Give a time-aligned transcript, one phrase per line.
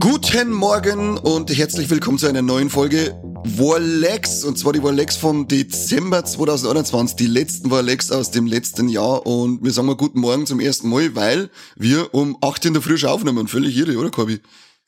[0.00, 3.14] Guten Morgen und herzlich willkommen zu einer neuen Folge
[3.46, 9.26] Warlex und zwar die Warlex vom Dezember 2021, die letzten Warlex aus dem letzten Jahr
[9.26, 12.82] und wir sagen mal guten Morgen zum ersten Mal, weil wir um 8 in der
[12.82, 13.46] Früh schon aufnehmen.
[13.46, 14.40] Völlig irre, oder Corby?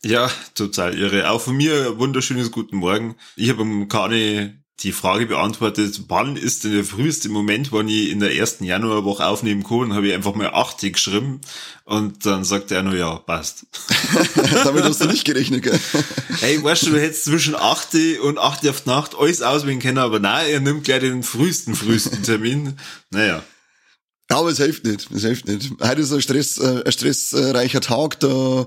[0.02, 1.30] Ja, total irre.
[1.30, 3.16] Auch von mir wunderschönes guten Morgen.
[3.36, 8.10] Ich habe am Kani die Frage beantwortet, wann ist denn der früheste Moment, wann ich
[8.10, 11.40] in der ersten Januarwoche aufnehmen kann, und habe ich einfach mal 80 geschrieben
[11.84, 13.64] und dann sagt er nur, ja, passt.
[14.64, 15.80] Damit hast du nicht gerechnet, gell?
[16.40, 19.98] Hey, weißt du, du hättest zwischen 8 und 8 auf die Nacht alles auswählen können,
[19.98, 22.78] aber nein, er nimmt gleich den frühesten, frühesten Termin.
[23.10, 23.42] Naja.
[24.28, 25.70] Aber es hilft nicht, es hilft nicht.
[25.80, 28.66] Heute ist ein, Stress, äh, ein stressreicher Tag, da,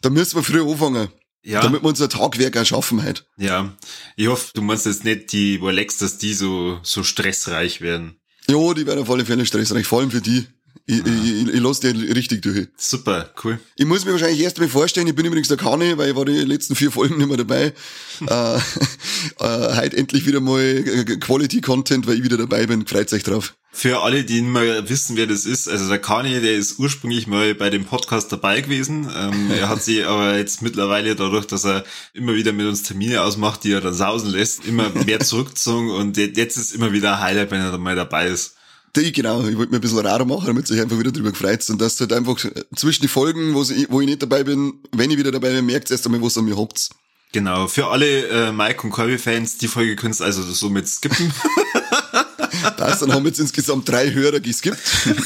[0.00, 1.08] da müssen wir früh anfangen.
[1.44, 1.60] Ja.
[1.60, 3.26] Damit wir unser Tagwerk erschaffen halt.
[3.36, 3.74] Ja.
[4.16, 8.18] Ich hoffe, du meinst jetzt nicht die Rolex, dass die so, so stressreich werden.
[8.48, 10.46] Ja, die werden auf alle Fälle stressreich, vor allem für die.
[10.86, 12.68] Ich, ich, ich, ich lasse die richtig durch.
[12.76, 13.58] Super, cool.
[13.76, 16.26] Ich muss mir wahrscheinlich erst mal vorstellen, ich bin übrigens der Kani, weil ich war
[16.26, 17.72] die letzten vier Folgen nicht mehr dabei.
[18.28, 20.84] äh, äh, heute endlich wieder mal
[21.20, 22.86] Quality Content, weil ich wieder dabei bin.
[22.86, 23.54] Freut euch drauf.
[23.76, 27.56] Für alle, die mal wissen, wer das ist, also der Kani, der ist ursprünglich mal
[27.56, 29.10] bei dem Podcast dabei gewesen.
[29.16, 31.82] Ähm, er hat sich aber jetzt mittlerweile dadurch, dass er
[32.12, 36.18] immer wieder mit uns Termine ausmacht, die er dann sausen lässt, immer mehr zurückgezogen und
[36.18, 38.54] jetzt ist immer wieder ein Highlight, wenn er dann mal dabei ist.
[38.96, 41.68] Die, genau, ich wollte mir ein bisschen rar machen, damit sich einfach wieder drüber gefreut
[41.68, 42.36] und dass halt einfach
[42.76, 45.66] zwischen die Folgen, wo ich, wo ich nicht dabei bin, wenn ich wieder dabei bin,
[45.66, 46.90] merkt erst einmal, was an mir habt.
[47.32, 51.32] Genau, für alle äh, Mike und Corby-Fans, die Folge könntest also somit skippen.
[52.76, 54.78] Passt, dann haben wir jetzt insgesamt drei Hörer geskippt.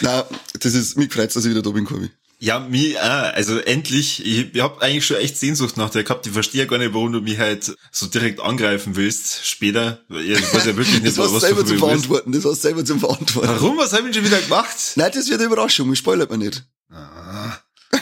[0.00, 0.26] Na,
[0.58, 2.10] das ist, mich freut dass ich wieder da bin, Corby.
[2.40, 6.24] Ja, mir, ah, also endlich, ich, ich hab eigentlich schon echt Sehnsucht nach dir gehabt.
[6.24, 10.00] Ich verstehe gar nicht, warum du mich halt so direkt angreifen willst, später.
[10.08, 13.00] Ich weiß ja wirklich nicht, das was selber du zum Verantworten, das hast selber zum
[13.00, 13.48] Verantworten.
[13.48, 13.76] Warum?
[13.76, 14.76] Was haben wir schon wieder gemacht?
[14.94, 16.64] Nein, das wird eine Überraschung, ich spoilert man nicht.
[16.90, 17.58] Ah.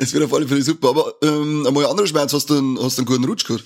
[0.00, 2.78] Es wird auf alle Fälle super, aber ähm, einmal ein anderer Schmerz, hast du einen,
[2.80, 3.64] hast du einen guten Rutsch gehabt?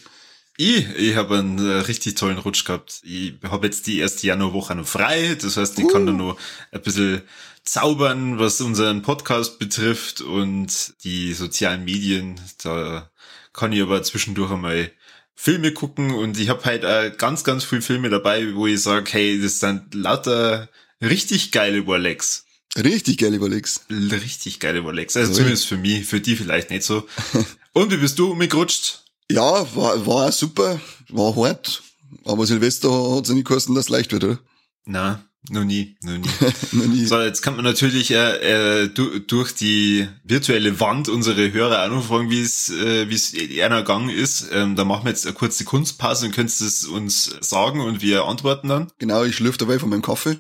[0.57, 3.01] Ich, ich habe einen äh, richtig tollen Rutsch gehabt.
[3.03, 5.37] Ich habe jetzt die erste Januarwoche noch frei.
[5.41, 5.89] Das heißt, ich uh.
[5.89, 6.39] kann da noch
[6.71, 7.23] ein bisschen
[7.65, 12.41] zaubern, was unseren Podcast betrifft und die sozialen Medien.
[12.63, 13.11] Da
[13.53, 14.91] kann ich aber zwischendurch einmal
[15.35, 19.11] Filme gucken und ich habe halt äh, ganz, ganz viele Filme dabei, wo ich sage,
[19.13, 20.69] hey, das sind lauter
[21.01, 22.45] richtig geile Warlex.
[22.77, 23.85] Richtig geile Warlex.
[23.91, 25.17] Richtig geile Warlex.
[25.17, 27.07] Also zumindest für mich, für die vielleicht nicht so.
[27.73, 29.05] und wie bist du umgerutscht?
[29.31, 31.83] Ja, war, war super, war hart.
[32.25, 34.39] Aber Silvester hat es ja nicht gekostet, dass es leicht wird, oder?
[34.87, 36.29] Na, noch nie, noch nie.
[36.73, 37.05] noch nie.
[37.05, 41.91] So, jetzt kann man natürlich äh, äh, du, durch die virtuelle Wand unsere Hörer auch
[41.91, 44.49] noch fragen, wie es äh, wie es einer gegangen ist.
[44.53, 48.25] Ähm, da machen wir jetzt eine kurze Kunstpause und könntest es uns sagen und wir
[48.25, 48.91] antworten dann.
[48.99, 50.39] Genau, ich schlürfe dabei von meinem Kaffee.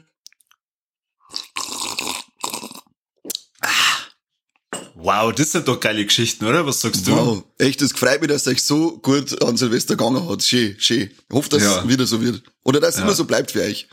[5.04, 6.66] Wow, das sind doch geile Geschichten, oder?
[6.66, 7.12] Was sagst du?
[7.12, 10.42] Wow, echt, es freut mich, dass es euch so gut an Silvester gegangen hat.
[10.42, 11.10] Schön, schön.
[11.10, 11.82] Ich hoffe, dass ja.
[11.82, 12.42] es wieder so wird.
[12.62, 13.02] Oder dass es ja.
[13.02, 13.86] immer so bleibt für euch.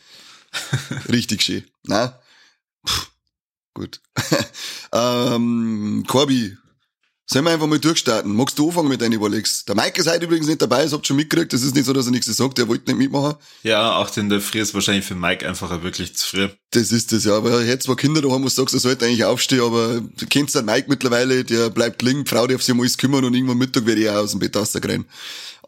[1.09, 1.63] Richtig schön.
[1.83, 2.19] Na?
[2.83, 3.05] Puh,
[3.73, 4.01] gut.
[4.93, 6.57] ähm, Corby,
[7.33, 8.35] Sollen wir einfach mal durchstarten?
[8.35, 9.63] Magst du anfangen mit deinen Überlegs?
[9.63, 11.53] Der Mike ist heute übrigens nicht dabei, das habt ihr schon mitgekriegt.
[11.53, 13.37] Das ist nicht so, dass er nichts sagt, er wollte nicht mitmachen.
[13.63, 16.49] Ja, auch in der Früh ist wahrscheinlich für Mike einfach wirklich zu früh.
[16.71, 17.37] Das ist das, ja.
[17.37, 20.55] Aber er hat zwar Kinder daheim, du sagst, er sollte eigentlich aufstehen, aber du kennst
[20.55, 23.57] den Mike mittlerweile, der bleibt liegen, die Frau darf sich um alles kümmern und irgendwann
[23.57, 25.05] Mittag werde ich auch aus dem Bett rausgrennen.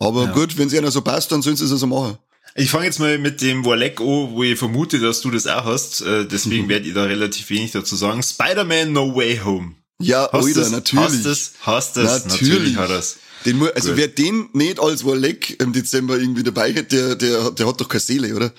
[0.02, 0.34] Aber ja.
[0.34, 2.18] gut, wenn es einer so passt, dann sollen sie es also machen.
[2.56, 5.66] Ich fange jetzt mal mit dem Warleck an, wo ich vermute, dass du das auch
[5.66, 6.02] hast.
[6.02, 8.22] Äh, deswegen werde ich da relativ wenig dazu sagen.
[8.22, 9.76] Spider-Man No Way Home.
[10.00, 11.04] Ja, hast Oida, natürlich.
[11.04, 13.18] Hast es, hast es, natürlich, natürlich hat es.
[13.46, 13.98] Den, also Gut.
[13.98, 17.90] wer den nicht als Warleck im Dezember irgendwie dabei hat, der, der, der hat doch
[17.90, 18.54] keine Seele, oder?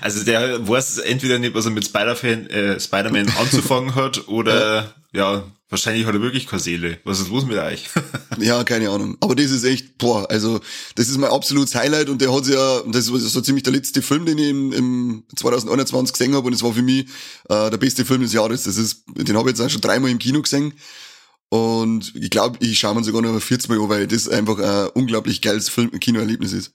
[0.00, 5.44] also der weiß entweder nicht, was er mit Spider-Man äh, Spider anzufangen hat, oder ja,
[5.68, 6.98] wahrscheinlich hat er wirklich keine Seele.
[7.04, 7.88] Was ist los mit euch?
[8.38, 9.16] ja, keine Ahnung.
[9.20, 10.60] Aber das ist echt, boah, also
[10.94, 14.02] das ist mein absolutes Highlight und der hat ja, das war so ziemlich der letzte
[14.02, 17.06] Film, den ich im, im 2021 gesehen habe und es war für mich
[17.48, 18.64] äh, der beste Film des Jahres.
[18.64, 20.74] Das ist, den habe ich jetzt auch schon dreimal im Kino gesehen.
[21.48, 24.88] Und ich glaube, ich schaue mir sogar noch 40 Mal an, weil das einfach ein
[24.94, 26.72] unglaublich geiles Film Kinoerlebnis ist.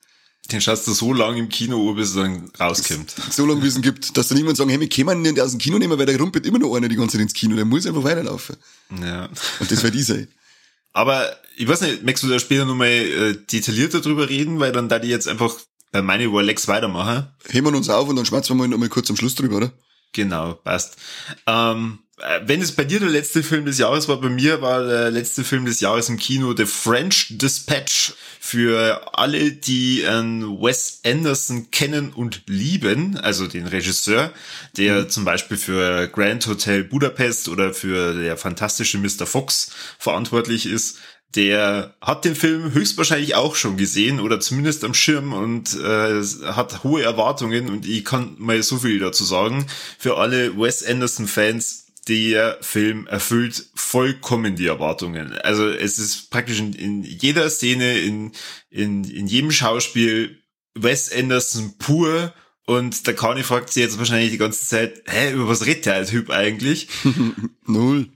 [0.52, 3.14] Den schaust du so lange im Kino bis es dann rauskommt.
[3.32, 5.52] So lange, wie es ihn gibt, dass dann niemand sagen, hey, wir können den aus
[5.52, 7.66] dem Kino nehmen, weil der rumpelt immer noch einer die ganze Zeit ins Kino, der
[7.66, 8.56] muss einfach weiterlaufen.
[9.02, 9.30] Ja.
[9.60, 10.28] Und das wird sein.
[10.94, 14.90] Aber ich weiß nicht, möchtest du da später nochmal äh, detaillierter drüber reden, weil dann
[14.90, 15.56] da die jetzt einfach
[15.92, 17.28] bei meine War Lex weitermachen.
[17.48, 19.58] Heben wir uns auf und dann schmerzen wir mal noch mal kurz am Schluss drüber,
[19.58, 19.72] oder?
[20.14, 20.98] Genau, passt.
[21.46, 22.09] Ähm, äh,
[22.46, 25.44] wenn es bei dir der letzte Film des Jahres war, bei mir war der letzte
[25.44, 28.14] Film des Jahres im Kino The French Dispatch.
[28.42, 34.32] Für alle, die äh, Wes Anderson kennen und lieben, also den Regisseur,
[34.78, 35.10] der mhm.
[35.10, 39.26] zum Beispiel für Grand Hotel Budapest oder für der fantastische Mr.
[39.26, 40.98] Fox verantwortlich ist,
[41.36, 46.84] der hat den Film höchstwahrscheinlich auch schon gesehen oder zumindest am Schirm und äh, hat
[46.84, 49.68] hohe Erwartungen und ich kann mal so viel dazu sagen.
[50.00, 55.34] Für alle Wes Anderson-Fans, der Film erfüllt vollkommen die Erwartungen.
[55.40, 58.32] Also es ist praktisch in, in jeder Szene, in,
[58.72, 60.42] in, in jedem Schauspiel
[60.74, 62.34] Wes Anderson pur
[62.66, 66.06] und der Kani fragt sich jetzt wahrscheinlich die ganze Zeit, hä, über was redet der
[66.06, 66.88] Typ eigentlich?
[67.66, 68.10] Null.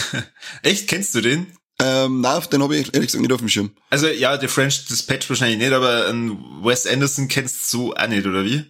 [0.62, 1.46] Echt, kennst du den?
[1.78, 3.70] Ähm, nein, den habe ich ehrlich gesagt nicht auf dem Schirm.
[3.90, 8.26] Also ja, The French Dispatch wahrscheinlich nicht, aber ähm, Wes Anderson kennst du auch nicht,
[8.26, 8.64] oder wie?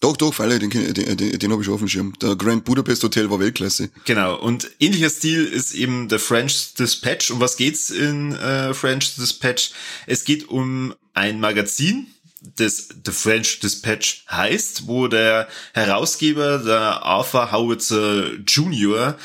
[0.00, 2.12] Doch, doch, Falle, den, den, den, den habe ich auf dem Schirm.
[2.22, 3.90] Der Grand Budapest Hotel war Weltklasse.
[4.04, 7.30] Genau, und ähnlicher Stil ist eben The French Dispatch.
[7.30, 9.72] Um was geht's in äh, French Dispatch?
[10.06, 12.06] Es geht um ein Magazin,
[12.40, 19.18] das The French Dispatch heißt, wo der Herausgeber, der Arthur Howitzer Jr.,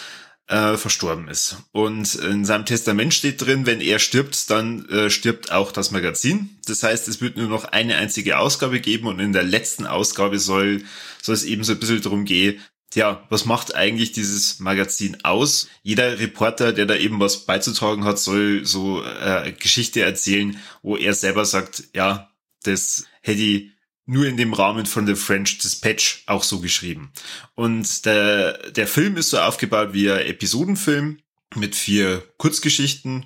[0.47, 1.57] äh, verstorben ist.
[1.71, 6.57] Und in seinem Testament steht drin, wenn er stirbt, dann äh, stirbt auch das Magazin.
[6.65, 10.39] Das heißt, es wird nur noch eine einzige Ausgabe geben und in der letzten Ausgabe
[10.39, 10.83] soll,
[11.21, 12.61] soll es eben so ein bisschen darum gehen,
[12.95, 15.67] ja, was macht eigentlich dieses Magazin aus?
[15.81, 21.13] Jeder Reporter, der da eben was beizutragen hat, soll so äh, Geschichte erzählen, wo er
[21.13, 22.31] selber sagt, ja,
[22.63, 23.72] das hätte ich
[24.05, 27.11] nur in dem Rahmen von The French Dispatch auch so geschrieben.
[27.55, 31.19] Und der, der Film ist so aufgebaut wie ein Episodenfilm
[31.55, 33.25] mit vier Kurzgeschichten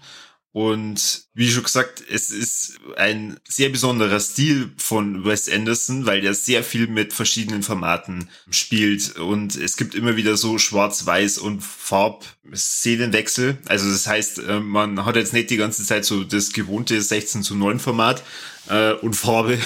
[0.57, 6.33] und wie schon gesagt, es ist ein sehr besonderer Stil von Wes Anderson, weil er
[6.33, 9.17] sehr viel mit verschiedenen Formaten spielt.
[9.17, 13.59] Und es gibt immer wieder so Schwarz-Weiß und Farbszenenwechsel.
[13.67, 17.43] Also das heißt, äh, man hat jetzt nicht die ganze Zeit so das gewohnte 16
[17.43, 18.23] zu 9 Format
[18.69, 19.57] äh, und Farbe,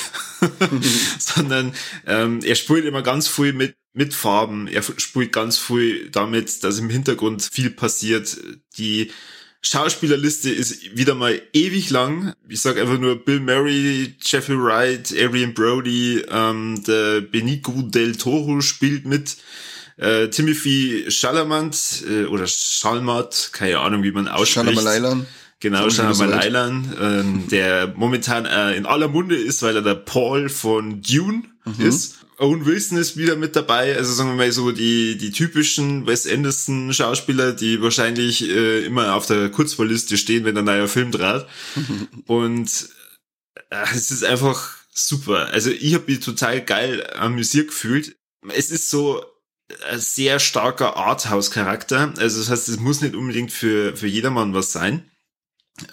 [1.20, 1.74] sondern
[2.06, 4.68] ähm, er spielt immer ganz viel mit mit Farben.
[4.68, 8.38] Er spielt ganz viel damit, dass im Hintergrund viel passiert.
[8.78, 9.12] Die
[9.62, 12.34] Schauspielerliste ist wieder mal ewig lang.
[12.48, 18.62] Ich sag einfach nur Bill Murray, Jeffrey Wright, Arian Brody, ähm, der Benicio del Toro
[18.62, 19.38] spielt mit.
[19.98, 24.66] Äh, Timothy Chalamet äh, oder Chalmat, keine Ahnung, wie man ausspricht.
[24.66, 25.28] Chalamalailan.
[25.62, 31.02] Genau, Chalamalailan, äh, der momentan äh, in aller Munde ist, weil er der Paul von
[31.04, 31.86] Dune mhm.
[31.86, 32.18] ist.
[32.40, 36.28] Owen Wilson ist wieder mit dabei, also sagen wir mal so die, die typischen Wes
[36.28, 41.48] Anderson Schauspieler, die wahrscheinlich äh, immer auf der Kurzvorliste stehen, wenn ein neuer Film draht.
[42.26, 42.90] Und
[43.70, 45.50] äh, es ist einfach super.
[45.52, 48.16] Also ich habe mich total geil amüsiert gefühlt.
[48.50, 49.24] Es ist so
[49.92, 52.16] ein sehr starker Arthouse-Charakter.
[52.18, 55.11] Also das heißt, es muss nicht unbedingt für, für jedermann was sein.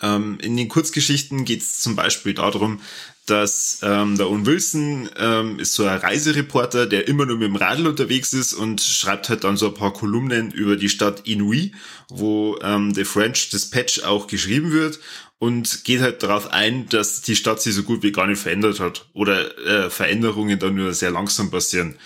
[0.02, 2.80] Ähm, in den Kurzgeschichten geht es zum Beispiel darum,
[3.26, 7.56] dass ähm, der Owen Wilson ähm, ist so ein Reisereporter, der immer nur mit dem
[7.56, 11.72] Radl unterwegs ist und schreibt halt dann so ein paar Kolumnen über die Stadt Inouï,
[12.08, 14.98] wo ähm, The French Dispatch auch geschrieben wird
[15.38, 18.80] und geht halt darauf ein, dass die Stadt sich so gut wie gar nicht verändert
[18.80, 21.96] hat oder äh, Veränderungen dann nur sehr langsam passieren.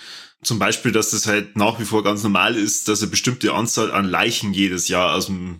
[0.43, 3.91] Zum Beispiel, dass es halt nach wie vor ganz normal ist, dass eine bestimmte Anzahl
[3.91, 5.59] an Leichen jedes Jahr aus dem,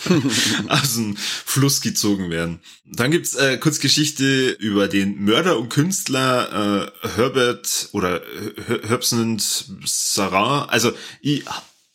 [0.68, 2.60] aus dem Fluss gezogen werden.
[2.84, 8.22] Dann gibt's äh, kurz Geschichte über den Mörder und Künstler äh, Herbert oder
[8.86, 9.40] Herbson
[9.84, 10.68] Saran.
[10.68, 11.44] Also ich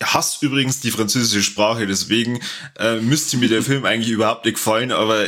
[0.03, 2.39] hasse übrigens die französische Sprache, deswegen
[2.77, 5.25] äh, müsste mir der Film eigentlich überhaupt nicht gefallen, aber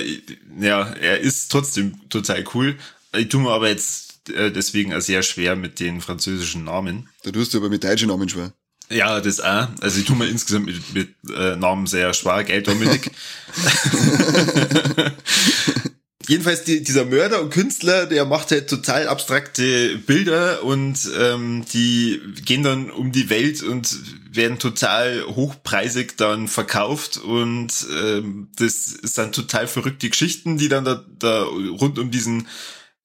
[0.60, 2.78] ja, er ist trotzdem total cool.
[3.16, 7.10] Ich tue mir aber jetzt äh, deswegen auch sehr schwer mit den französischen Namen.
[7.24, 8.54] Da tust du aber mit deutschen Namen schwer.
[8.90, 9.68] Ja, das auch.
[9.80, 13.10] Also ich tue mir insgesamt mit, mit äh, Namen sehr schwer, gell, Dominik?
[16.28, 22.22] Jedenfalls die, dieser Mörder und Künstler, der macht halt total abstrakte Bilder und ähm, die
[22.46, 23.98] gehen dann um die Welt und
[24.32, 31.04] werden total hochpreisig dann verkauft und ähm, das sind total verrückte Geschichten, die dann da,
[31.20, 32.48] da rund um diesen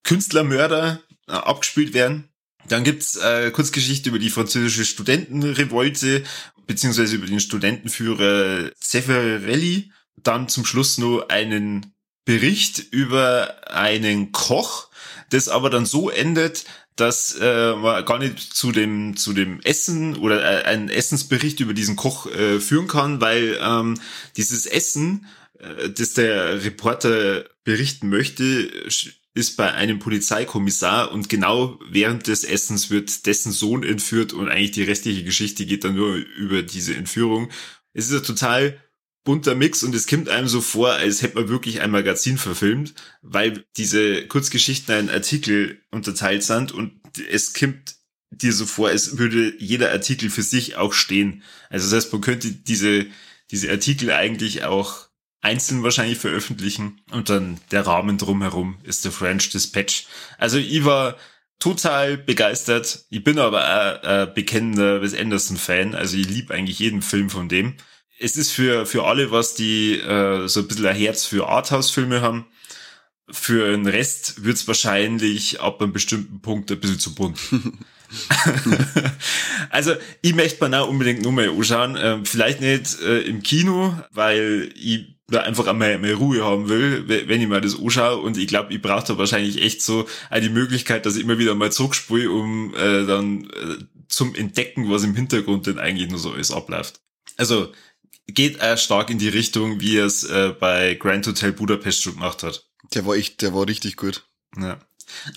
[0.04, 2.28] Künstlermörder äh, abgespielt werden.
[2.68, 6.24] Dann gibt's äh, Kurzgeschichte über die französische Studentenrevolte,
[6.66, 9.92] beziehungsweise über den Studentenführer Zeffirelli.
[10.16, 14.88] Dann zum Schluss nur einen Bericht über einen Koch,
[15.30, 16.64] das aber dann so endet,
[16.96, 21.74] dass äh, man gar nicht zu dem zu dem Essen oder äh, einen Essensbericht über
[21.74, 24.00] diesen Koch äh, führen kann, weil ähm,
[24.36, 25.26] dieses Essen,
[25.58, 28.90] äh, das der Reporter berichten möchte,
[29.36, 34.70] ist bei einem Polizeikommissar und genau während des Essens wird dessen Sohn entführt und eigentlich
[34.70, 37.50] die restliche Geschichte geht dann nur über diese Entführung.
[37.92, 38.80] Es ist ein total
[39.24, 42.94] bunter Mix und es kommt einem so vor, als hätte man wirklich ein Magazin verfilmt,
[43.20, 46.98] weil diese Kurzgeschichten ein Artikel unterteilt sind und
[47.30, 47.96] es kommt
[48.30, 51.42] dir so vor, als würde jeder Artikel für sich auch stehen.
[51.68, 53.04] Also das heißt, man könnte diese,
[53.50, 55.05] diese Artikel eigentlich auch
[55.46, 60.06] einzeln wahrscheinlich veröffentlichen und dann der Rahmen drumherum ist der French Dispatch.
[60.38, 61.16] Also ich war
[61.60, 63.04] total begeistert.
[63.10, 65.94] Ich bin aber auch ein bekennender Wes Anderson-Fan.
[65.94, 67.76] Also ich liebe eigentlich jeden Film von dem.
[68.18, 72.22] Es ist für, für alle, was die äh, so ein bisschen ein Herz für Arthouse-Filme
[72.22, 72.46] haben.
[73.30, 77.38] Für den Rest wird's wahrscheinlich ab einem bestimmten Punkt ein bisschen zu bunt.
[79.70, 81.96] also, ich möchte mir auch unbedingt nur mal anschauen.
[82.00, 87.08] Ähm, vielleicht nicht äh, im Kino, weil ich da einfach einmal mehr Ruhe haben will,
[87.08, 88.18] wenn ich mir das anschaue.
[88.18, 90.06] Und ich glaube, ich brauche da wahrscheinlich echt so
[90.40, 95.02] die Möglichkeit, dass ich immer wieder mal zurückspule, um äh, dann äh, zum Entdecken, was
[95.02, 97.00] im Hintergrund denn eigentlich nur so alles abläuft.
[97.36, 97.72] Also
[98.28, 102.14] geht er stark in die Richtung, wie er es äh, bei Grand Hotel Budapest schon
[102.14, 102.64] gemacht hat.
[102.94, 104.24] Der war echt, der war richtig gut.
[104.56, 104.78] Ja.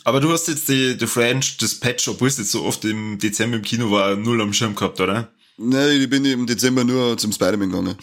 [0.03, 3.57] Aber du hast jetzt die, die French Dispatch, obwohl es jetzt so oft im Dezember
[3.57, 5.31] im Kino war, null am Schirm gehabt, oder?
[5.57, 7.97] Nein, ich bin im Dezember nur zum Spider-Man gegangen.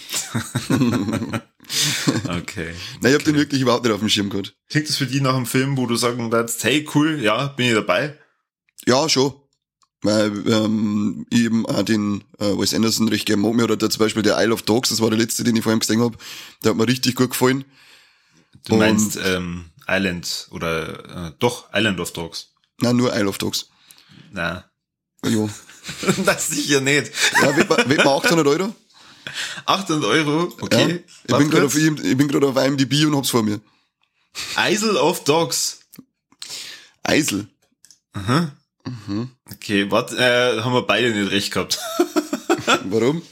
[2.29, 2.75] okay.
[3.01, 4.55] Nein, ich hab den wirklich überhaupt nicht auf dem Schirm gehabt.
[4.69, 7.67] Klingt das für dich nach einem Film, wo du sagen würdest, hey, cool, ja, bin
[7.67, 8.19] ich dabei?
[8.87, 9.35] Ja, schon.
[10.03, 13.55] Weil ähm, ich eben auch den äh, Wes Anderson recht gerne mag.
[13.55, 15.63] Mir hat da zum Beispiel der Isle of Dogs, das war der letzte, den ich
[15.63, 16.17] vorhin gesehen habe,
[16.63, 17.65] der hat mir richtig gut gefallen.
[18.67, 22.53] Du Und meinst ähm, Island oder äh, doch Island of Dogs?
[22.81, 23.69] Nein, nur Isle of Dogs.
[24.33, 24.65] Na.
[25.25, 25.49] Jo.
[26.25, 27.11] das sicher nicht.
[27.41, 28.75] Ja, wird man 800 Euro?
[29.67, 31.05] 800 Euro, okay.
[31.29, 33.61] Ja, ich, bin gerade auf, ich bin gerade auf IMDb und hab's vor mir.
[34.57, 35.81] Isle of Dogs.
[37.03, 37.49] Eisel.
[38.13, 38.53] Aha.
[38.85, 39.31] Mhm.
[39.53, 41.79] Okay, warte, äh, haben wir beide nicht recht gehabt.
[42.85, 43.23] Warum?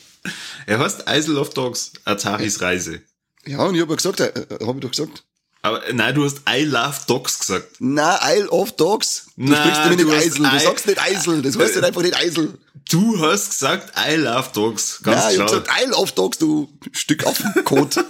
[0.67, 3.03] Er heißt Isle of Dogs, Ataris Reise.
[3.47, 5.25] Ja, und ich habe ja gesagt, äh, äh habe ich doch gesagt.
[5.63, 7.77] Aber nein, du hast I love Dogs gesagt.
[7.79, 9.29] Na, Isle of Dogs.
[9.37, 10.51] Du Na, sprichst nämlich nicht Eisel.
[10.51, 11.43] Du I- sagst nicht Eisel.
[11.43, 12.59] Das heißt nicht einfach nicht Eisel.
[12.91, 15.01] Du hast gesagt I love Dogs.
[15.03, 17.97] Ganz Ja, ich hab gesagt Isle of Dogs, du Stück Affenkot.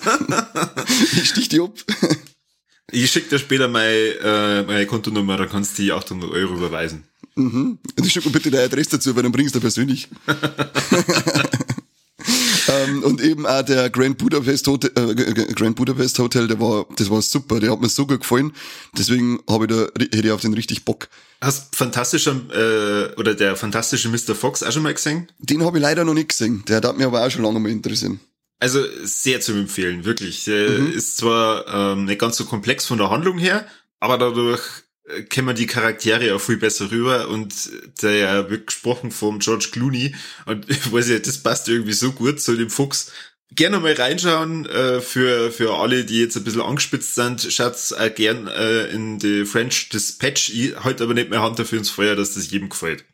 [1.13, 1.73] ich stich dich ab.
[2.91, 7.05] Ich schick dir später meine, äh, meine Kontonummer, dann kannst du die 800 Euro überweisen.
[7.97, 10.09] Und schick mir bitte deine Adresse dazu, weil dann bringst du persönlich.
[12.69, 17.11] ähm, und eben auch der Grand Budapest Hotel, äh, Grand Budapest Hotel, der war, das
[17.11, 18.53] war super, der hat mir so gut gefallen.
[18.97, 21.09] Deswegen habe ich da, hätte ich auf den richtig Bock.
[21.45, 24.35] Hast fantastischer, äh, oder der fantastische Mr.
[24.35, 25.31] Fox auch schon mal gesehen?
[25.39, 26.65] Den habe ich leider noch nicht gesehen.
[26.67, 28.19] Der hat mich aber auch schon lange mal interessieren.
[28.61, 30.45] Also sehr zu empfehlen, wirklich.
[30.45, 33.67] Der ist zwar ähm, nicht ganz so komplex von der Handlung her,
[34.01, 34.63] aber dadurch
[35.07, 37.53] äh, kennen wir die Charaktere auch viel besser rüber und
[38.01, 40.15] der wird gesprochen vom George Clooney
[40.47, 43.13] und ich weiß ja, das passt irgendwie so gut zu dem Fuchs.
[43.51, 47.47] Gerne mal reinschauen äh, für für alle, die jetzt ein bisschen angespitzt sind.
[47.51, 50.51] Schaut's auch gern äh, in die French Dispatch.
[50.51, 53.05] Ich halt aber nicht mehr Hand dafür ins Feuer, dass das jedem gefällt.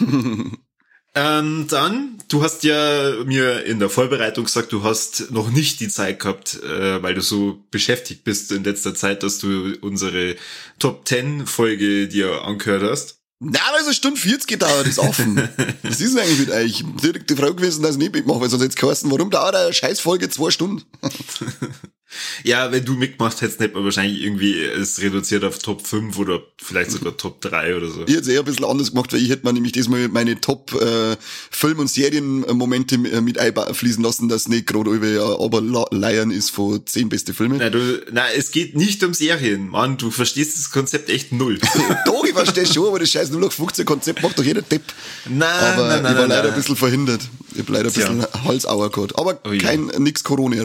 [1.14, 5.88] Ähm, dann, du hast ja mir in der Vorbereitung gesagt, du hast noch nicht die
[5.88, 10.36] Zeit gehabt, äh, weil du so beschäftigt bist in letzter Zeit, dass du unsere
[10.78, 13.20] Top 10 Folge dir angehört hast.
[13.40, 15.36] Na, aber so Stunde 40 gedauert, ist offen.
[15.82, 16.78] Was ist denn eigentlich mit euch?
[16.82, 19.54] Bin direkt die Frage gewesen, dass ich nicht mitmache, weil sonst jetzt geheißen, warum dauert
[19.54, 20.82] eine Scheißfolge zwei Stunden?
[22.42, 26.40] Ja, wenn du mitgemacht hättest, hätte man wahrscheinlich irgendwie es reduziert auf Top 5 oder
[26.56, 28.02] vielleicht sogar Top 3 oder so.
[28.06, 30.40] Ich hätte es eher ein bisschen anders gemacht, weil ich hätte mir nämlich diesmal meine
[30.40, 31.16] Top äh,
[31.50, 35.60] Film- und Serienmomente äh, mit einfließen lassen, dass nicht gerade über aber
[35.90, 37.56] Lion ist von zehn beste Filme.
[37.58, 39.98] Na, du, na, es geht nicht um Serien, Mann.
[39.98, 41.58] Du verstehst das Konzept echt null.
[42.06, 44.82] Doch, ich verstehe schon, aber das scheiß 0815-Konzept macht doch jeder Depp.
[45.28, 46.52] Nein, Aber nein, nein, ich war nein, leider nein.
[46.52, 47.20] ein bisschen verhindert.
[47.52, 48.08] Ich hab leider ein Tja.
[48.08, 49.18] bisschen Halsauer gehabt.
[49.18, 49.58] Aber Ui.
[49.58, 50.64] kein, nix Corona.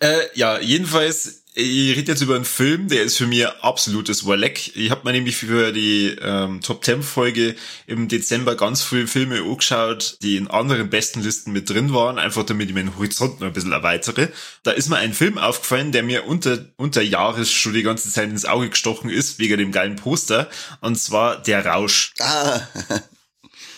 [0.00, 4.76] Äh, ja, jedenfalls, ich rede jetzt über einen Film, der ist für mich absolutes Warleck.
[4.76, 7.56] Ich habe mir nämlich für die ähm, Top 10 Folge
[7.88, 12.44] im Dezember ganz viele Filme angeschaut, die in anderen besten Listen mit drin waren, einfach
[12.44, 14.28] damit ich meinen Horizont noch ein bisschen erweitere.
[14.62, 18.30] Da ist mir ein Film aufgefallen, der mir unter, unter Jahres schon die ganze Zeit
[18.30, 20.48] ins Auge gestochen ist, wegen dem geilen Poster,
[20.80, 22.60] und zwar Der Rausch Ah,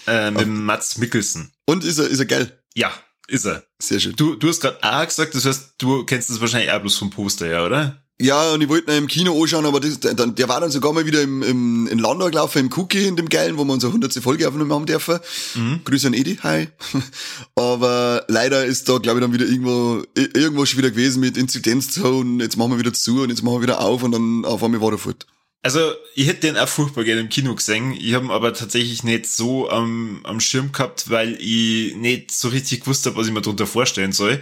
[0.06, 1.50] äh, mit Mats Mikkelsen.
[1.64, 2.58] und ist er, ist er geil.
[2.74, 2.92] Ja,
[3.30, 3.64] ist er.
[3.78, 4.14] Sehr schön.
[4.16, 7.10] Du, du hast gerade A gesagt, das heißt, du kennst das wahrscheinlich auch bloß vom
[7.10, 8.02] Poster, ja, oder?
[8.20, 10.92] Ja, und ich wollte ihn im Kino anschauen, aber das, der, der war dann sogar
[10.92, 13.90] mal wieder im, im, in Landau gelaufen, im Cookie, in dem Geilen, wo wir unsere
[13.90, 14.12] 100.
[14.22, 15.20] Folge aufgenommen haben dürfen.
[15.86, 16.68] Grüße an Edi, hi.
[17.54, 22.42] aber leider ist da, glaube ich, dann wieder irgendwo, irgendwo schon wieder gewesen mit Inzidenzzone,
[22.42, 24.82] jetzt machen wir wieder zu und jetzt machen wir wieder auf und dann auf einmal
[24.82, 25.26] war er fort.
[25.62, 27.92] Also, ich hätte den auch furchtbar gerne im Kino gesehen.
[27.92, 32.48] Ich habe ihn aber tatsächlich nicht so am, am Schirm gehabt, weil ich nicht so
[32.48, 34.40] richtig gewusst habe, was ich mir darunter vorstellen soll.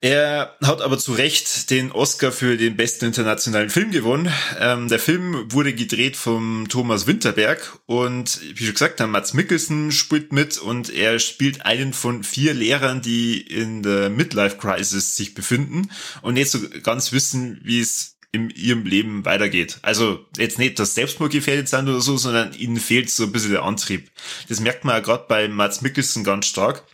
[0.00, 4.32] Er hat aber zu Recht den Oscar für den besten internationalen Film gewonnen.
[4.60, 9.90] Ähm, der Film wurde gedreht vom Thomas Winterberg und wie schon gesagt, der Mats Mikkelsen
[9.90, 15.34] spielt mit und er spielt einen von vier Lehrern, die in der Midlife Crisis sich
[15.34, 15.90] befinden
[16.22, 19.78] und nicht so ganz wissen, wie es in ihrem Leben weitergeht.
[19.82, 23.52] Also jetzt nicht, dass Selbstmord gefährdet sind oder so, sondern ihnen fehlt so ein bisschen
[23.52, 24.10] der Antrieb.
[24.48, 26.84] Das merkt man ja gerade bei Mats Mikkelsen ganz stark,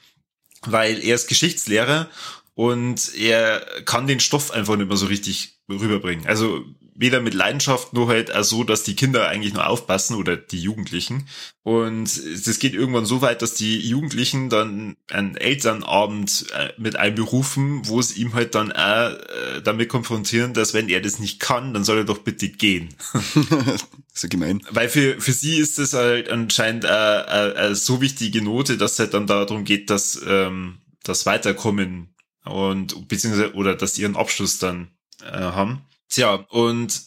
[0.62, 2.08] weil er ist Geschichtslehrer
[2.54, 6.26] und er kann den Stoff einfach nicht mehr so richtig rüberbringen.
[6.26, 6.64] Also
[6.94, 10.60] weder mit Leidenschaft noch halt auch so, dass die Kinder eigentlich nur aufpassen oder die
[10.60, 11.26] Jugendlichen.
[11.62, 12.10] Und
[12.46, 17.98] das geht irgendwann so weit, dass die Jugendlichen dann einen Elternabend äh, mit einberufen, wo
[17.98, 21.84] es ihm halt dann auch äh, damit konfrontieren, dass wenn er das nicht kann, dann
[21.84, 22.90] soll er doch bitte gehen.
[24.22, 24.62] ja gemein.
[24.70, 28.92] Weil für, für sie ist das halt anscheinend eine, eine, eine so wichtige Note, dass
[28.92, 34.16] es halt dann darum geht, dass ähm, das Weiterkommen und beziehungsweise oder dass die ihren
[34.16, 34.90] Abschluss dann
[35.22, 35.82] äh, haben.
[36.08, 37.02] Tja, und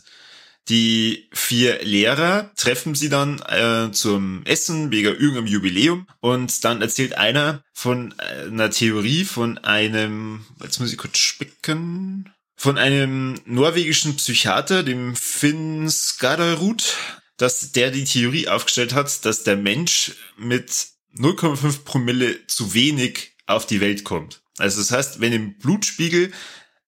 [0.69, 7.17] die vier Lehrer treffen sie dann äh, zum Essen wegen irgendeinem Jubiläum und dann erzählt
[7.17, 14.83] einer von einer Theorie von einem, jetzt muss ich kurz spicken, von einem norwegischen Psychiater,
[14.83, 16.97] dem Finn Skaderud,
[17.37, 20.69] dass der die Theorie aufgestellt hat, dass der Mensch mit
[21.15, 24.41] 0,5 Promille zu wenig auf die Welt kommt.
[24.57, 26.31] Also das heißt, wenn im Blutspiegel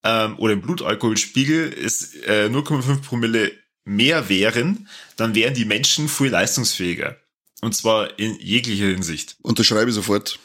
[0.04, 3.52] ähm, oder im Blutalkoholspiegel ist äh, 0,5 Promille
[3.86, 7.18] mehr wären, dann wären die Menschen viel leistungsfähiger.
[7.62, 9.36] Und zwar in jeglicher Hinsicht.
[9.42, 10.40] Unterschreibe sofort.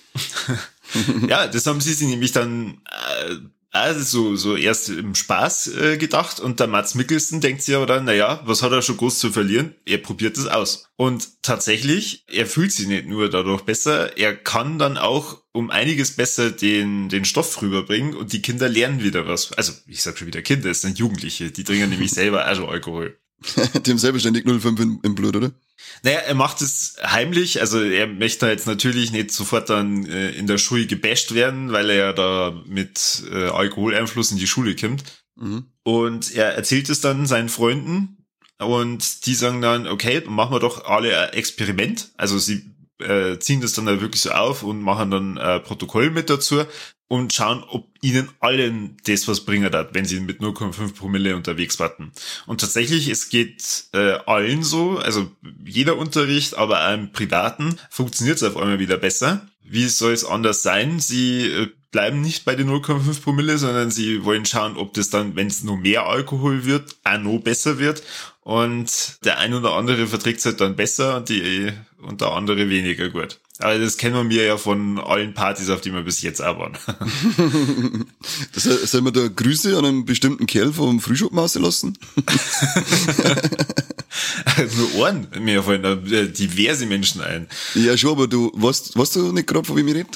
[1.28, 3.36] ja, das haben sie sich nämlich dann äh,
[3.74, 8.04] also so erst im Spaß äh, gedacht und der Mats Mikkelsen denkt sich aber dann,
[8.04, 9.74] naja, was hat er schon groß zu verlieren?
[9.84, 10.86] Er probiert es aus.
[10.96, 16.12] Und tatsächlich, er fühlt sich nicht nur dadurch besser, er kann dann auch um einiges
[16.12, 19.52] besser den, den Stoff rüberbringen und die Kinder lernen wieder was.
[19.52, 22.68] Also, ich sag schon wieder Kinder, es sind Jugendliche, die trinken nämlich selber auch schon
[22.68, 23.18] Alkohol.
[23.84, 25.52] die haben selbstständig 0,5 im Blut, oder?
[26.02, 30.46] Naja, er macht es heimlich, also er möchte jetzt natürlich nicht sofort dann äh, in
[30.46, 35.04] der Schule gebasht werden, weil er ja da mit äh, Alkoholeinfluss in die Schule kommt.
[35.36, 35.66] Mhm.
[35.82, 38.26] Und er erzählt es dann seinen Freunden
[38.58, 42.12] und die sagen dann, okay, machen wir doch alle ein Experiment.
[42.16, 46.10] Also sie äh, ziehen das dann da wirklich so auf und machen dann ein Protokoll
[46.10, 46.64] mit dazu
[47.08, 51.78] und schauen, ob ihnen allen das was bringen hat, wenn sie mit 0,5 Promille unterwegs
[51.78, 52.12] warten.
[52.46, 55.30] Und tatsächlich, es geht äh, allen so, also
[55.64, 59.46] jeder Unterricht, aber im Privaten, funktioniert es auf einmal wieder besser.
[59.62, 60.98] Wie soll es anders sein?
[61.00, 65.36] Sie äh, bleiben nicht bei den 0,5 Promille, sondern sie wollen schauen, ob das dann,
[65.36, 68.02] wenn es nur mehr Alkohol wird, auch noch besser wird.
[68.40, 71.72] Und der ein oder andere verträgt es halt dann besser und die
[72.04, 73.38] und der andere weniger gut.
[73.58, 76.76] Aber das kennen wir ja von allen Partys, auf die wir bis jetzt auch waren.
[78.52, 81.96] das, sollen wir da Grüße an einen bestimmten Kerl vom Frühschoppen lassen?
[84.76, 85.28] Nur Ohren.
[85.38, 87.48] Mir fallen da diverse Menschen ein.
[87.74, 90.08] Ja, schon, aber du, weißt, weißt du nicht gerade, von wem ich rede?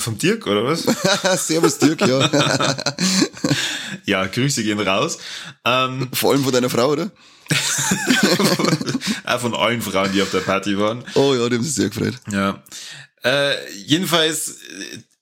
[0.00, 0.82] Vom Dirk, oder was?
[1.46, 2.30] Servus Dirk, ja.
[4.04, 5.18] ja, Grüße gehen raus.
[5.64, 7.10] Ähm, Vor allem von deiner Frau, oder?
[9.24, 11.04] Auch von allen Frauen, die auf der Party waren.
[11.14, 12.14] Oh ja, die haben sich sehr gefreut.
[12.30, 12.62] Ja.
[13.22, 14.58] Äh, jedenfalls,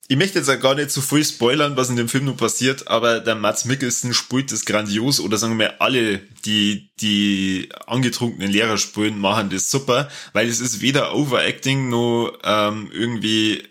[0.08, 2.88] ich möchte jetzt auch gar nicht zu viel spoilern, was in dem Film noch passiert,
[2.88, 8.76] aber der Mats Mikkelsen spielt das grandios oder sagen wir alle, die die angetrunkenen Lehrer
[8.76, 13.62] spielen, machen das super, weil es ist weder Overacting noch ähm, irgendwie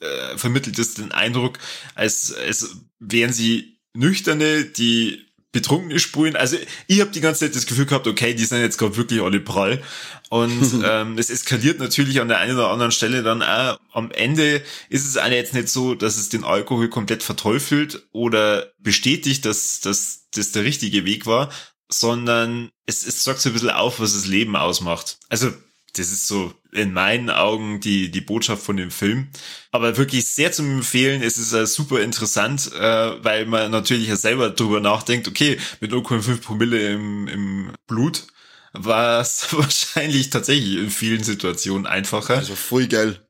[0.00, 1.58] äh, vermittelt es den Eindruck,
[1.94, 6.34] als, als wären sie nüchterne, die Betrunkene spulen.
[6.34, 9.20] Also ich habe die ganze Zeit das Gefühl gehabt, okay, die sind jetzt gerade wirklich
[9.20, 9.82] alle prall.
[10.30, 13.78] Und ähm, es eskaliert natürlich an der einen oder anderen Stelle dann auch.
[13.92, 18.72] Am Ende ist es eine jetzt nicht so, dass es den Alkohol komplett verteufelt oder
[18.78, 21.50] bestätigt, dass, dass das der richtige Weg war,
[21.90, 25.18] sondern es, es sagt so ein bisschen auf, was das Leben ausmacht.
[25.28, 25.52] Also
[25.96, 29.28] das ist so in meinen Augen die, die Botschaft von dem Film.
[29.70, 31.22] Aber wirklich sehr zum Empfehlen.
[31.22, 35.92] Es ist uh, super interessant, äh, weil man natürlich ja selber drüber nachdenkt, okay, mit
[35.92, 38.26] 0,5 Promille im, im Blut
[38.72, 42.36] war es wahrscheinlich tatsächlich in vielen Situationen einfacher.
[42.36, 43.20] Also voll geil.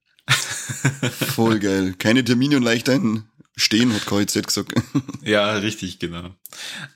[1.34, 1.94] voll geil.
[1.98, 4.72] Keine Termine und leicht ein stehen, hat KIZ gesagt.
[5.22, 6.30] ja, richtig, genau.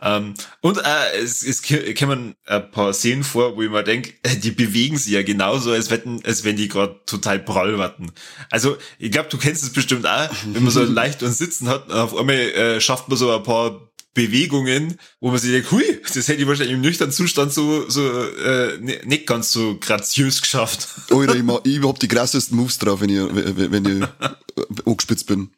[0.01, 1.63] Ähm, und äh, es, es
[1.99, 5.73] kommen ein paar Szenen vor, wo ich mir denke, äh, die bewegen sich ja genauso,
[5.73, 8.11] als, wetten, als wenn die gerade total prall warten.
[8.51, 11.91] Also, ich glaube, du kennst es bestimmt auch, wenn man so leicht und Sitzen hat,
[11.91, 16.27] auf einmal äh, schafft man so ein paar Bewegungen, wo man sich denkt, hui, das
[16.27, 20.89] hätte ich wahrscheinlich im nüchternen Zustand so, so äh, ne, nicht ganz so graziös geschafft.
[21.11, 25.51] Alter, ich, mach, ich hab die krassesten Moves drauf, wenn ich, wenn ich angespitzt bin.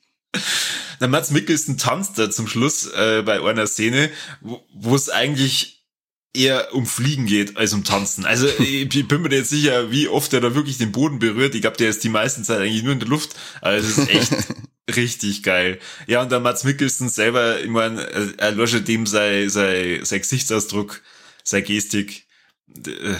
[1.01, 5.79] Der Mats Mikkelsen tanzt da zum Schluss äh, bei einer Szene, wo es eigentlich
[6.35, 8.25] eher um Fliegen geht als um Tanzen.
[8.25, 11.55] Also ich bin mir jetzt sicher, wie oft er da wirklich den Boden berührt.
[11.55, 13.35] Ich glaube, der ist die meisten Zeit eigentlich nur in der Luft.
[13.61, 14.33] Also das ist echt
[14.97, 15.79] richtig geil.
[16.07, 18.03] Ja, und der Mats Mikkelsen selber, ich meine,
[18.39, 21.03] er löscht dem sein, sein, sein Gesichtsausdruck,
[21.45, 22.27] sein Gestik.
[22.87, 23.15] Äh,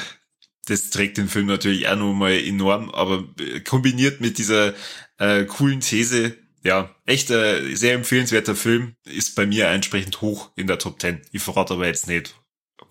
[0.67, 3.25] das trägt den Film natürlich auch nochmal enorm, aber
[3.67, 4.75] kombiniert mit dieser
[5.17, 10.67] äh, coolen These, ja, echt äh, sehr empfehlenswerter Film, ist bei mir entsprechend hoch in
[10.67, 11.23] der Top 10.
[11.33, 12.35] Ich verrate aber jetzt nicht,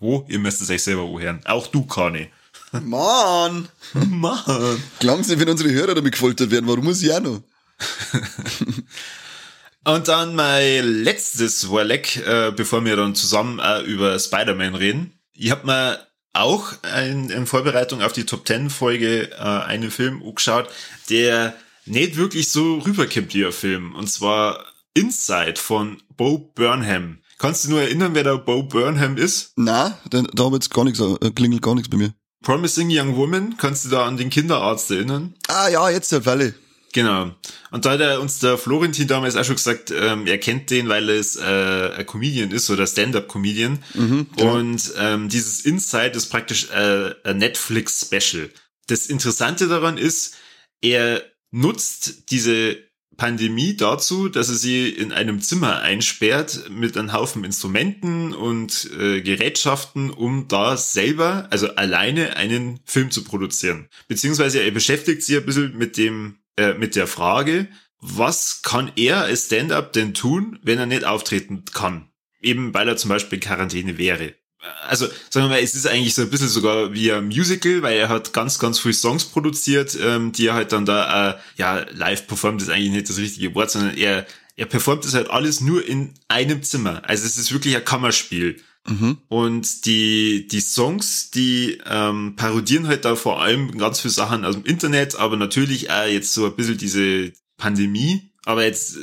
[0.00, 1.40] wo, ihr müsst es euch selber anhören.
[1.44, 2.30] Auch du, Kani.
[2.72, 3.68] Mann!
[3.92, 4.82] Mann!
[5.00, 6.66] Klang nicht, wenn unsere Hörer damit gefoltert werden.
[6.68, 7.42] Warum muss ich auch noch?
[9.84, 15.18] Und dann mein letztes Warleck, äh, bevor wir dann zusammen äh, über Spider-Man reden.
[15.32, 20.22] Ich hab mir auch ein, in Vorbereitung auf die Top 10 Folge äh, einen Film
[20.22, 20.68] angeschaut,
[21.08, 21.54] der
[21.90, 23.94] nicht wirklich so rüberkommt wie ein Film.
[23.94, 27.18] Und zwar Inside von Bo Burnham.
[27.38, 29.52] Kannst du nur erinnern, wer der Bo Burnham ist?
[29.56, 32.12] Na, da, da habe jetzt gar nichts, äh, klingelt gar nichts bei mir.
[32.42, 35.34] Promising Young Woman, kannst du da an den Kinderarzt erinnern?
[35.48, 36.54] Ah ja, jetzt der Falle.
[36.92, 37.30] Genau.
[37.70, 40.88] Und da hat er uns der Florentin damals auch schon gesagt, ähm, er kennt den,
[40.88, 43.78] weil es äh, ein Comedian ist oder Stand-up-Comedian.
[43.94, 44.56] Mhm, genau.
[44.56, 48.50] Und ähm, dieses Insight ist praktisch äh, ein Netflix-Special.
[48.86, 50.36] Das Interessante daran ist,
[50.80, 57.44] er nutzt diese Pandemie dazu, dass er sie in einem Zimmer einsperrt mit einem Haufen
[57.44, 63.88] Instrumenten und äh, Gerätschaften, um da selber, also alleine einen Film zu produzieren.
[64.06, 67.66] Beziehungsweise er beschäftigt sich ein bisschen mit dem, äh, mit der Frage,
[68.00, 72.08] was kann er als Stand-up denn tun, wenn er nicht auftreten kann?
[72.40, 74.34] Eben weil er zum Beispiel in Quarantäne wäre
[74.88, 77.96] also sagen wir mal, es ist eigentlich so ein bisschen sogar wie ein Musical, weil
[77.96, 81.86] er hat ganz, ganz viele Songs produziert, ähm, die er halt dann da, äh, ja,
[81.92, 85.60] live performt ist eigentlich nicht das richtige Wort, sondern er, er performt das halt alles
[85.60, 87.02] nur in einem Zimmer.
[87.04, 88.60] Also es ist wirklich ein Kammerspiel.
[88.88, 89.18] Mhm.
[89.28, 94.54] Und die, die Songs, die ähm, parodieren halt da vor allem ganz viele Sachen aus
[94.54, 98.96] dem Internet, aber natürlich auch jetzt so ein bisschen diese Pandemie, aber jetzt,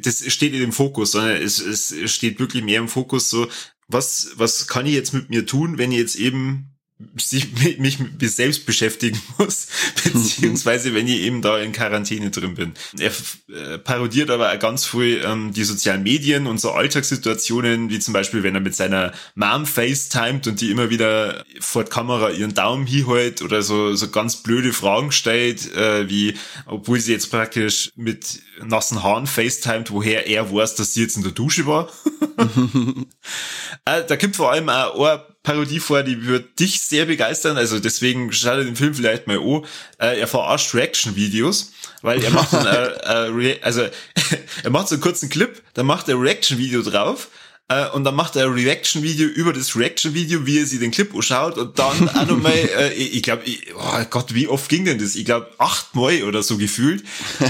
[0.00, 3.46] das steht nicht im Fokus, sondern es, es steht wirklich mehr im Fokus so,
[3.92, 6.69] was, was kann ich jetzt mit mir tun, wenn ich jetzt eben
[7.16, 9.68] sich mich selbst beschäftigen muss,
[10.04, 12.74] beziehungsweise wenn ich eben da in Quarantäne drin bin.
[12.98, 13.10] Er
[13.54, 18.12] äh, parodiert aber auch ganz viel ähm, die sozialen Medien und so Alltagssituationen, wie zum
[18.12, 22.54] Beispiel, wenn er mit seiner Mom FaceTimet und die immer wieder vor der Kamera ihren
[22.54, 26.34] Daumen hinhält oder so, so ganz blöde Fragen stellt, äh, wie,
[26.66, 31.22] obwohl sie jetzt praktisch mit nassen Haaren FaceTimet, woher er weiß, dass sie jetzt in
[31.22, 31.88] der Dusche war.
[33.84, 37.56] äh, da gibt vor allem auch eine Parodie vor, die wird dich sehr begeistern.
[37.56, 39.64] Also deswegen schau dir den Film vielleicht mal an.
[39.98, 41.72] Äh, er verarscht Reaction-Videos,
[42.02, 42.66] weil er macht dann,
[43.36, 43.82] äh, äh, also
[44.62, 47.28] er macht so einen kurzen Clip, dann macht er Reaction-Video drauf
[47.68, 51.14] äh, und dann macht er ein Reaction-Video über das Reaction-Video, wie er sich den Clip
[51.14, 53.44] anschaut und dann auch nochmal, äh, ich, ich glaube,
[53.76, 55.14] oh Gott, wie oft ging denn das?
[55.14, 57.02] Ich glaube achtmal oder so gefühlt.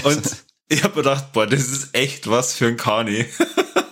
[0.04, 0.22] Und
[0.68, 3.26] ich habe mir gedacht, boah, das ist echt was für ein Kani.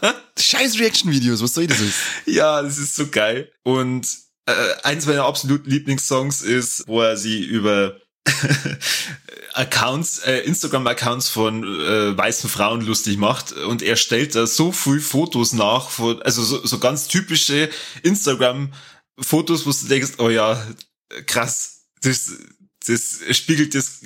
[0.39, 1.99] Scheiß Reaction-Videos, was soll das ist?
[2.27, 3.51] Ja, das ist so geil.
[3.65, 4.07] Und
[4.47, 8.01] äh, eins meiner absoluten Lieblingssongs ist, wo er sie über
[9.55, 15.01] Accounts, äh, Instagram-Accounts von äh, weißen Frauen lustig macht und er stellt da so viel
[15.01, 17.71] Fotos nach, von, also so, so ganz typische
[18.03, 20.65] Instagram-Fotos, wo du denkst, oh ja,
[21.27, 22.33] krass, das,
[22.87, 24.03] das spiegelt das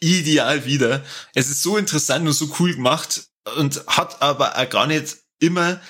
[0.00, 1.04] ideal wieder.
[1.34, 5.80] Es ist so interessant und so cool gemacht und hat aber auch gar nicht immer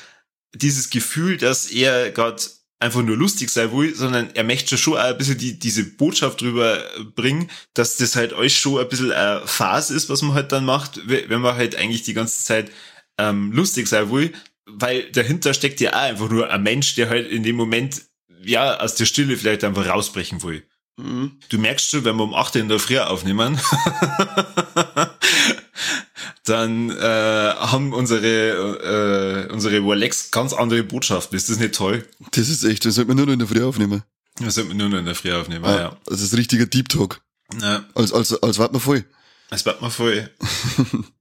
[0.54, 2.42] dieses Gefühl, dass er gerade
[2.80, 6.40] einfach nur lustig sein will, sondern er möchte schon auch ein bisschen die, diese Botschaft
[6.40, 6.82] drüber
[7.16, 10.64] bringen, dass das halt euch schon ein bisschen eine Phase ist, was man halt dann
[10.64, 12.70] macht, wenn man halt eigentlich die ganze Zeit
[13.18, 14.32] ähm, lustig sein will,
[14.66, 18.02] weil dahinter steckt ja auch einfach nur ein Mensch, der halt in dem Moment
[18.42, 20.62] ja aus der Stille vielleicht einfach rausbrechen will.
[20.98, 21.38] Mhm.
[21.48, 23.58] Du merkst schon, wenn wir um 8 in der Früh aufnehmen,
[26.44, 31.36] dann äh, haben unsere äh, unsere Rolex ganz andere Botschaften.
[31.36, 32.06] Ist das nicht toll?
[32.32, 34.02] Das ist echt, das sollte man nur noch in der Früh aufnehmen.
[34.40, 35.96] Das sollte man nur noch in der Früh aufnehmen, ah, ja.
[36.06, 37.20] Das ist richtiger Deep Talk.
[37.60, 37.84] Ja.
[37.94, 39.04] Als, als, als wart man voll.
[39.50, 40.30] Als wart man voll.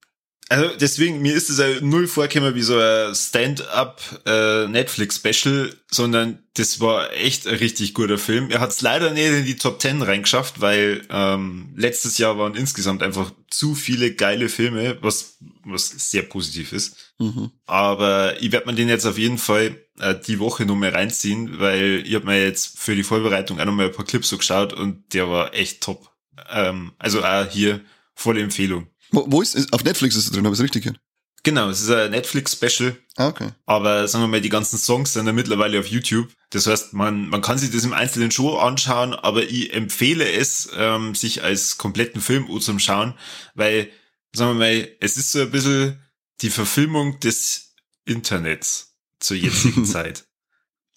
[0.49, 6.39] Also deswegen, mir ist es ja null vorgekommen wie so ein Stand-up äh, Netflix-Special, sondern
[6.53, 8.49] das war echt ein richtig guter Film.
[8.49, 12.55] Er hat es leider nicht in die Top Ten reingeschafft, weil ähm, letztes Jahr waren
[12.55, 17.13] insgesamt einfach zu viele geile Filme, was, was sehr positiv ist.
[17.19, 17.51] Mhm.
[17.65, 21.59] Aber ich werde mir den jetzt auf jeden Fall äh, die Woche noch mal reinziehen,
[21.59, 24.37] weil ich habe mir jetzt für die Vorbereitung auch noch mal ein paar Clips so
[24.37, 26.09] geschaut und der war echt top.
[26.49, 27.81] Ähm, also auch hier
[28.15, 28.87] volle Empfehlung.
[29.11, 30.99] Wo, wo ist, ist, auf Netflix ist es drin, habe ich es richtig gehört?
[31.43, 32.97] Genau, es ist ein Netflix-Special.
[33.15, 33.51] Ah, okay.
[33.65, 36.27] Aber sagen wir mal, die ganzen Songs sind ja mittlerweile auf YouTube.
[36.49, 40.69] Das heißt, man, man kann sich das im einzelnen Show anschauen, aber ich empfehle es,
[40.75, 43.13] ähm, sich als kompletten Film anzuschauen,
[43.53, 43.89] weil,
[44.33, 46.01] sagen wir mal, es ist so ein bisschen
[46.41, 50.25] die Verfilmung des Internets zur jetzigen Zeit.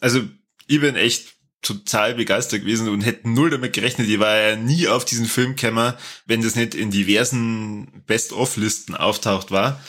[0.00, 0.22] Also,
[0.66, 4.08] ich bin echt total begeistert gewesen und hätten null damit gerechnet.
[4.08, 5.94] Ich war ja nie auf diesen Film gekommen,
[6.26, 9.80] wenn das nicht in diversen Best-of-Listen auftaucht war.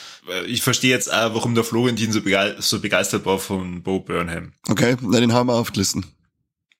[0.46, 4.52] Ich verstehe jetzt auch, warum der Florentin so, begeistert war von Bo Burnham.
[4.68, 6.06] Okay, na, den haben wir aufgelisten.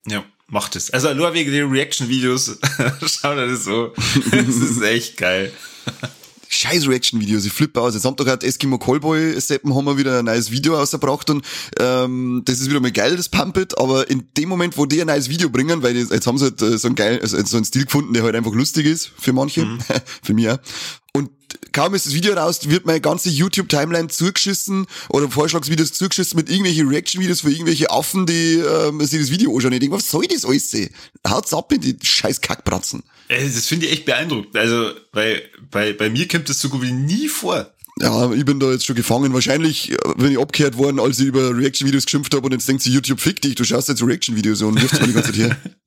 [0.07, 0.91] Ja, macht es.
[0.91, 2.59] Also nur wegen den Reaction-Videos,
[3.07, 3.95] schaut er das so.
[4.31, 5.53] das ist echt geil
[6.53, 7.95] scheiß Reaction-Videos, ich flippe aus.
[7.95, 11.45] Jetzt haben doch gerade Eskimo Callboy Seppen haben wir wieder ein neues Video ausgebracht und
[11.79, 15.07] ähm, das ist wieder mal geil, das Pumpet, aber in dem Moment, wo die ein
[15.07, 17.57] neues Video bringen, weil die, jetzt haben sie halt äh, so ein geil, also so
[17.57, 19.79] einen Stil gefunden, der halt einfach lustig ist für manche, mhm.
[20.23, 20.59] für mich auch.
[21.15, 21.31] Und
[21.73, 26.89] kaum ist das Video raus, wird meine ganze YouTube-Timeline zugeschissen oder Vorschlagsvideos zugeschissen mit irgendwelchen
[26.89, 29.73] Reaction-Videos für irgendwelche Affen, die ähm, sich das Video anschauen.
[29.73, 30.91] Ich denke, was soll das alles sehen?
[31.27, 33.03] Haut's ab in die scheiß Kackbratzen.
[33.29, 34.57] Das finde ich echt beeindruckend.
[34.57, 37.73] Also, weil bei, bei mir kommt das so gut wie nie vor.
[38.01, 39.33] Ja, ich bin da jetzt schon gefangen.
[39.35, 42.91] Wahrscheinlich bin ich abgehört worden, als ich über Reaction-Videos geschimpft habe und jetzt denkt sie,
[42.91, 45.57] YouTube fick dich, du schaust jetzt Reaction-Videos und wirfst mal die ganze Zeit her.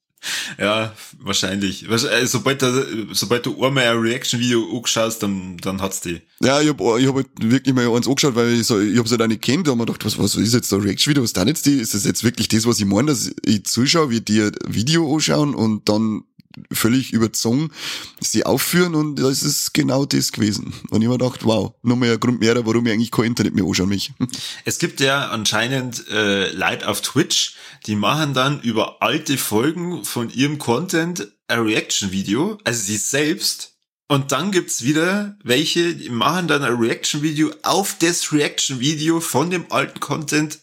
[0.58, 1.90] Ja, wahrscheinlich.
[1.90, 6.22] Äh, sobald, du, sobald du einmal ein Reaction-Video angeschaut dann, dann hat's die.
[6.42, 9.12] Ja, ich hab, ich hab halt wirklich mal eins angeschaut, weil ich, so, ich hab's
[9.12, 11.34] halt auch nicht kennt, da haben wir gedacht, was, was ist jetzt da Reaction-Video, was
[11.34, 11.80] da jetzt die?
[11.80, 15.14] Ist das jetzt wirklich das, was ich meine, dass ich zuschaue, wie die ein Video
[15.14, 16.24] anschauen und dann
[16.72, 17.72] völlig überzogen
[18.20, 20.74] sie aufführen und das ist genau das gewesen.
[20.90, 23.66] Und ich mir gedacht, wow, noch mehr Grund mehr, warum ich eigentlich kein Internet mehr
[23.66, 24.12] anschaue mich.
[24.66, 30.30] Es gibt ja anscheinend äh, Leute auf Twitch, die machen dann über alte Folgen von
[30.30, 33.76] ihrem Content ein Reaction-Video, also sie selbst,
[34.08, 39.72] und dann gibt's wieder welche, die machen dann ein Reaction-Video auf das Reaction-Video von dem
[39.72, 40.60] alten Content,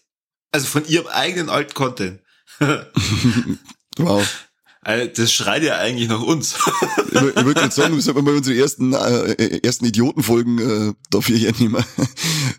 [0.52, 2.20] also von ihrem eigenen alten Content.
[3.98, 4.26] wow.
[4.84, 6.56] Also, das schreit ja eigentlich nach uns.
[7.12, 10.58] ich, würde gerade sagen, wir sollten mal unsere ersten, äh, ersten Idiotenfolgen
[10.90, 11.84] äh, dafür hernehmen.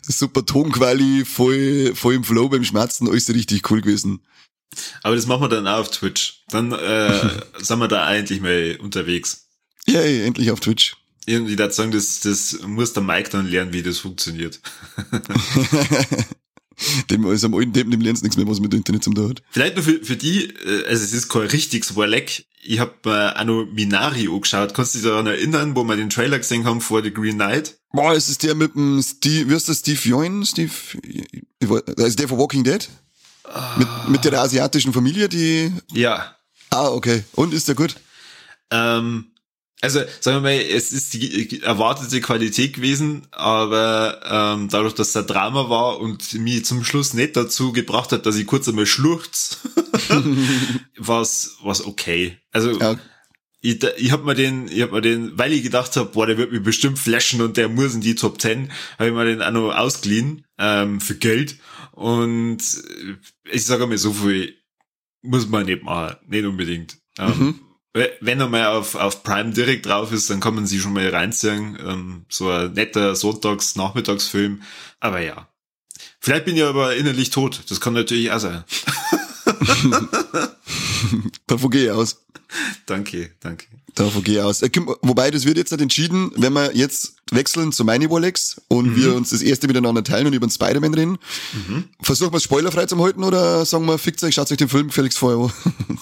[0.02, 4.22] Super Tonquali, voll, voll im Flow beim Schmerzen, alles richtig cool gewesen.
[5.04, 6.44] Aber das machen wir dann auch auf Twitch.
[6.50, 9.50] Dann äh, sind wir da eigentlich mal unterwegs.
[9.86, 10.96] Ja, yeah, endlich auf Twitch.
[11.26, 14.62] Irgendwie dazu sagen, das, das muss der Mike dann lernen, wie das funktioniert.
[17.10, 19.30] dem ist am alten Deppen, dem lernst nichts mehr, was mit dem Internet zum tun
[19.30, 19.44] hat.
[19.52, 22.46] Vielleicht nur für, für die, äh, also es ist kein richtiges Warleck.
[22.66, 24.74] Ich hab mir auch noch Minari angeschaut.
[24.74, 27.78] Kannst du dich daran erinnern, wo wir den Trailer gesehen haben vor The Green Knight?
[27.92, 30.46] Boah, ist es der mit dem Steve, wie ist das, Steve Yoin?
[30.46, 30.72] Steve,
[31.98, 32.90] ist der von Walking Dead?
[33.44, 33.76] Ah.
[33.78, 35.72] Mit, mit der asiatischen Familie, die...
[35.92, 36.36] Ja.
[36.70, 37.24] Ah, okay.
[37.34, 37.98] Und ist der gut?
[38.72, 39.33] Ähm,
[39.84, 44.22] also sagen wir mal, es ist die erwartete Qualität gewesen, aber
[44.56, 48.38] ähm, dadurch, dass der Drama war und mich zum Schluss nicht dazu gebracht hat, dass
[48.38, 49.60] ich kurz einmal schluchz,
[50.98, 52.38] war es okay.
[52.54, 52.98] Also ja.
[53.60, 56.38] ich, ich habe mir den, ich hab mir den, weil ich gedacht habe, boah, der
[56.38, 59.42] wird mich bestimmt flashen und der muss in die Top 10, habe ich mir den
[59.42, 61.58] auch noch ausgeliehen ähm, für Geld
[61.92, 62.60] und
[63.52, 64.56] ich sage mir so viel
[65.22, 67.00] muss man nicht machen, nicht unbedingt.
[67.20, 67.60] Ähm, mhm
[67.94, 71.08] wenn er mal auf, auf Prime direkt drauf ist, dann kann man sie schon mal
[71.10, 71.78] reinziehen.
[71.80, 74.64] Ähm, so ein netter Sonntags-Nachmittagsfilm.
[75.00, 75.48] Aber ja.
[76.20, 77.62] Vielleicht bin ich aber innerlich tot.
[77.70, 78.64] Das kann natürlich auch sein.
[81.48, 82.26] Davon gehe ich aus.
[82.86, 83.66] Danke, danke.
[83.94, 84.62] Davon gehe ich aus.
[84.62, 84.70] Äh,
[85.02, 88.96] wobei, das wird jetzt nicht entschieden, wenn wir jetzt wechseln zu Mini Wolex und mhm.
[88.96, 91.20] wir uns das erste miteinander teilen und über den Spider-Man reden.
[91.68, 91.86] Mhm.
[92.02, 94.88] Versuchen wir es spoilerfrei zu halten oder sagen wir, fickt euch, schaut euch den Film
[94.88, 95.52] gefälligst vorher
[95.90, 96.00] an.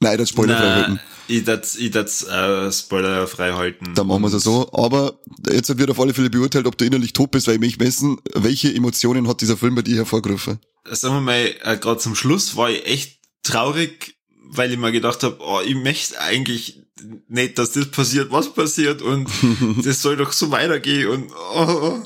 [0.00, 1.00] Nein, das spoilerfrei halten.
[1.28, 3.94] Ich das, ich das äh, spoilerfrei halten.
[3.94, 4.70] Dann machen wir es so.
[4.72, 7.78] Aber jetzt wird auf alle Fälle beurteilt, ob du innerlich tot bist, weil ich mich
[7.78, 10.58] messen, welche Emotionen hat dieser Film bei dir hervorgerufen?
[10.90, 14.16] Sagen wir mal, äh, gerade zum Schluss war ich echt traurig,
[14.48, 16.80] weil ich mir gedacht habe, oh, ich möchte eigentlich
[17.28, 19.28] nicht, dass das passiert, was passiert und
[19.84, 22.02] das soll doch so weitergehen und oh.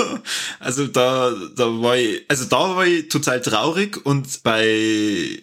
[0.60, 5.40] also da da war ich also da war ich total traurig und bei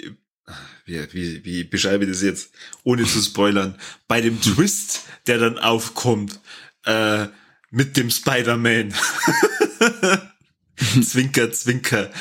[0.92, 2.52] wie, wie, wie beschreibe ich das jetzt,
[2.84, 3.76] ohne zu spoilern,
[4.08, 6.40] bei dem Twist, der dann aufkommt,
[6.86, 7.28] äh,
[7.70, 8.94] mit dem Spider-Man.
[11.04, 12.12] zwinker, zwinker.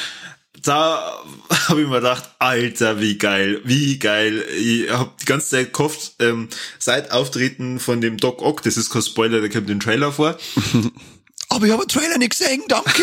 [0.62, 1.24] Da
[1.68, 4.44] habe ich mir gedacht, Alter, wie geil, wie geil.
[4.58, 8.90] Ich habe die ganze Zeit gehofft, ähm, seit Auftreten von dem Doc Ock, das ist
[8.90, 10.38] kein Spoiler, der kommt den Trailer vor.
[11.52, 13.02] Aber ich habe den Trailer nicht gesehen, danke.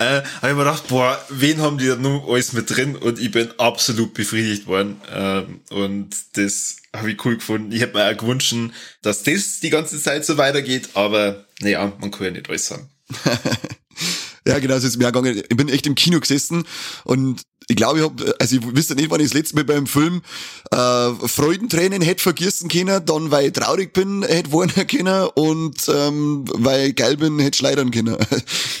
[0.00, 2.96] äh, habe ich mir gedacht, boah, wen haben die da nun alles mit drin?
[2.96, 5.00] Und ich bin absolut befriedigt worden.
[5.14, 7.70] Ähm, und das habe ich cool gefunden.
[7.70, 8.54] Ich hätte mir auch gewünscht,
[9.02, 12.90] dass das die ganze Zeit so weitergeht, aber naja, man kann ja nicht alles sagen.
[14.46, 15.42] ja, genau, so ist mir gegangen.
[15.48, 16.64] Ich bin echt im Kino gesessen
[17.04, 19.86] und ich glaube, ich hab, also ich wüsste nicht, wann ich das letzte Mal beim
[19.86, 20.20] Film
[20.70, 26.44] äh, Freudentränen hätte vergießen können, dann weil ich traurig bin, hätte warnen können und ähm,
[26.52, 28.16] weil ich geil bin, hätte schleudern können.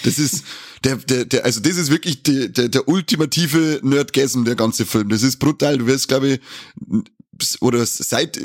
[0.04, 0.44] Das ist
[0.84, 5.08] der, der, der, also das ist wirklich die, der, der ultimative Nerdgasm, der ganze Film.
[5.08, 5.78] Das ist brutal.
[5.78, 8.38] Du wirst, glaube ich, oder seit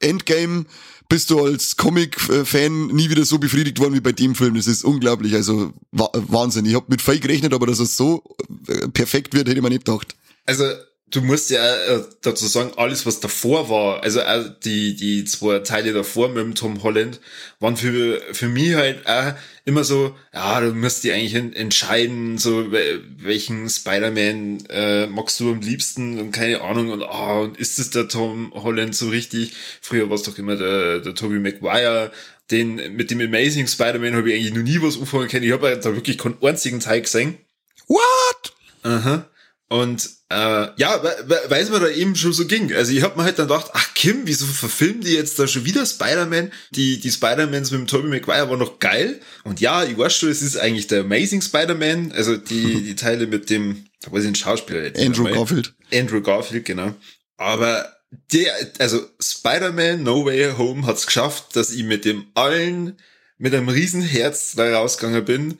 [0.00, 0.64] Endgame
[1.08, 4.54] bist du als Comic-Fan nie wieder so befriedigt worden wie bei dem Film.
[4.54, 6.66] Das ist unglaublich, also Wahnsinn.
[6.66, 8.22] Ich habe mit Fake gerechnet, aber dass es so
[8.68, 10.16] äh, perfekt wird, hätte mir nicht gedacht.
[10.46, 10.64] Also
[11.12, 14.20] du musst ja äh, dazu sagen, alles was davor war, also
[14.64, 17.20] die, die zwei Teile davor mit dem Tom Holland,
[17.60, 22.72] waren für, für mich halt auch immer so, ja, du musst dir eigentlich entscheiden, so
[22.72, 27.90] welchen Spider-Man äh, magst du am liebsten und keine Ahnung und ah, und ist es
[27.90, 29.52] der Tom Holland so richtig?
[29.82, 32.10] Früher war es doch immer der, der Tobey Maguire,
[32.50, 35.44] den mit dem Amazing Spider-Man habe ich eigentlich noch nie was anfangen können.
[35.44, 37.38] Ich habe da wirklich keinen einzigen Teil gesehen.
[37.86, 38.52] What?
[38.82, 39.28] Aha.
[39.68, 41.02] Und äh, ja,
[41.48, 42.72] weil es mir da eben schon so ging.
[42.72, 45.66] Also ich hab mir halt dann gedacht, ach Kim, wieso verfilmen die jetzt da schon
[45.66, 46.50] wieder Spider-Man?
[46.70, 49.20] Die, die Spider-Mans mit dem Tobey Maguire waren noch geil.
[49.44, 52.12] Und ja, ich weiß schon, es ist eigentlich der Amazing Spider-Man.
[52.12, 55.00] Also die, die Teile mit dem, da weiß ich den Schauspieler jetzt.
[55.00, 55.74] Andrew Garfield.
[55.92, 56.94] Andrew Garfield, genau.
[57.36, 57.92] Aber
[58.32, 62.96] der, also Spider-Man No Way Home hat's geschafft, dass ich mit dem allen,
[63.36, 65.58] mit einem riesen Herz da rausgegangen bin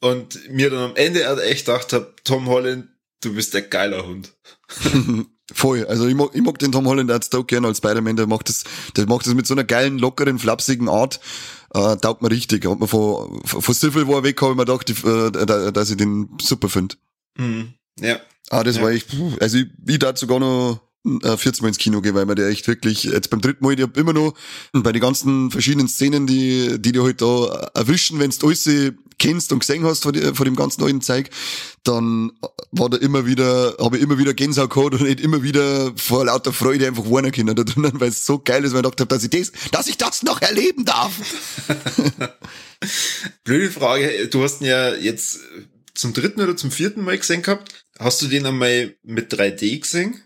[0.00, 2.88] und mir dann am Ende echt gedacht hab, Tom Holland,
[3.20, 4.32] Du bist der geiler Hund.
[5.52, 5.86] Voll.
[5.86, 8.16] Also ich mag, ich mag den Tom Holland als auch gerne als Spider-Man.
[8.16, 8.64] Der macht das,
[8.96, 11.20] der macht das mit so einer geilen, lockeren, flapsigen Art.
[11.74, 12.66] Äh, taugt mir richtig.
[12.66, 16.28] Hat mir von, von Civil War weg, habe ich mir gedacht, äh, dass ich den
[16.40, 16.96] super finde.
[17.36, 17.74] Mhm.
[17.98, 18.20] Ja.
[18.50, 18.82] Ah, das ja.
[18.82, 19.08] war echt,
[19.40, 20.80] also ich, ich dazu sogar noch
[21.20, 23.74] 14 äh, Mal ins Kino gehen, weil man der echt wirklich, jetzt beim dritten Mal,
[23.74, 24.34] ich hab immer noch
[24.72, 28.68] bei den ganzen verschiedenen Szenen, die, die dir halt da erwischen, wenn du alles
[29.18, 31.30] kennst und gesehen hast von, von dem ganzen neuen Zeug,
[31.82, 32.32] dann
[32.70, 36.24] war da immer wieder, habe ich immer wieder Gänsehaut gehabt und nicht immer wieder vor
[36.24, 39.00] lauter Freude einfach warnen können da drinnen, weil es so geil ist, weil ich gedacht
[39.00, 41.12] habe, dass dass ich das noch erleben darf.
[43.44, 45.40] Blöde Frage, du hast ihn ja jetzt
[45.94, 47.86] zum dritten oder zum vierten Mal gesehen gehabt.
[47.98, 50.22] Hast du den einmal mit 3D gesehen?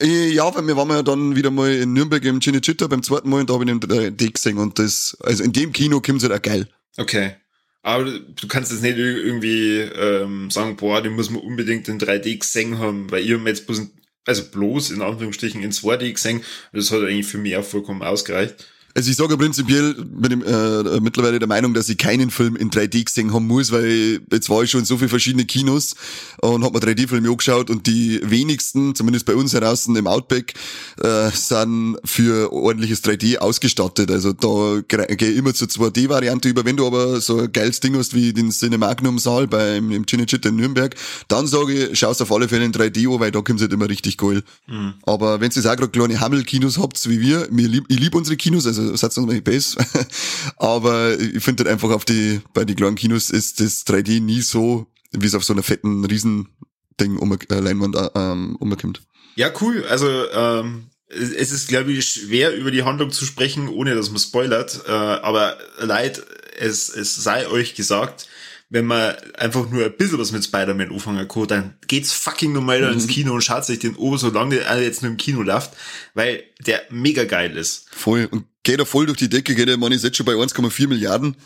[0.00, 3.30] Äh, ja, weil wir waren ja dann wieder mal in Nürnberg im Cinecittà beim zweiten
[3.30, 6.22] Mal und da habe ich den 3D gesehen und das, also in dem Kino kommt
[6.22, 6.68] es halt auch geil.
[6.96, 7.34] Okay.
[7.82, 12.40] Aber du kannst jetzt nicht irgendwie ähm, sagen, boah, den muss man unbedingt in 3D
[12.40, 13.82] gesehen haben, weil ihr jetzt bloß,
[14.26, 18.66] also bloß in Anführungsstrichen in 2D gesehen, das hat eigentlich für mich auch vollkommen ausgereicht.
[18.96, 22.70] Also ich sage prinzipiell, bin ich, äh, mittlerweile der Meinung, dass ich keinen Film in
[22.70, 25.96] 3D gesehen haben muss, weil jetzt war ich schon in so viele verschiedene Kinos
[26.40, 30.54] und habe mir 3D-Filme angeschaut und die wenigsten, zumindest bei uns heraus im Outback,
[31.02, 34.10] äh, sind für ordentliches 3D ausgestattet.
[34.10, 36.64] Also da gehe ich immer zur 2D-Variante über.
[36.64, 40.56] Wenn du aber so ein geiles Ding hast wie den Cinemagnum-Saal beim im Cinecittà in
[40.56, 40.96] Nürnberg,
[41.28, 43.90] dann sage ich, schaust auf alle Fälle in 3D an, weil da kommt halt immer
[43.90, 44.42] richtig geil.
[44.66, 44.94] Mhm.
[45.02, 48.38] Aber wenn ihr auch gerade kleine Hammel-Kinos habt, wie wir, mir lieb, ich liebe unsere
[48.38, 49.84] Kinos, also Satz noch nicht besser.
[50.56, 54.40] Aber ich finde halt einfach auf die, bei den kleinen Kinos ist das 3D nie
[54.40, 59.02] so, wie es auf so einer fetten Riesending um, äh, Leinwand äh, ähm, umkommt.
[59.34, 59.84] Ja, cool.
[59.88, 64.18] Also, ähm, es ist, glaube ich, schwer über die Handlung zu sprechen, ohne dass man
[64.18, 64.82] spoilert.
[64.86, 66.22] Äh, aber leid,
[66.58, 68.28] es, es sei euch gesagt,
[68.68, 72.82] wenn man einfach nur ein bisschen was mit Spider-Man anfangen kann, dann geht's fucking normal
[72.82, 72.94] mhm.
[72.94, 75.72] ins Kino und schaut sich den oben, solange der jetzt nur im Kino läuft,
[76.14, 77.86] weil der mega geil ist.
[77.92, 78.26] Voll.
[78.30, 80.88] Und geht er voll durch die Decke, geht er, man ist jetzt schon bei 1,4
[80.88, 81.36] Milliarden.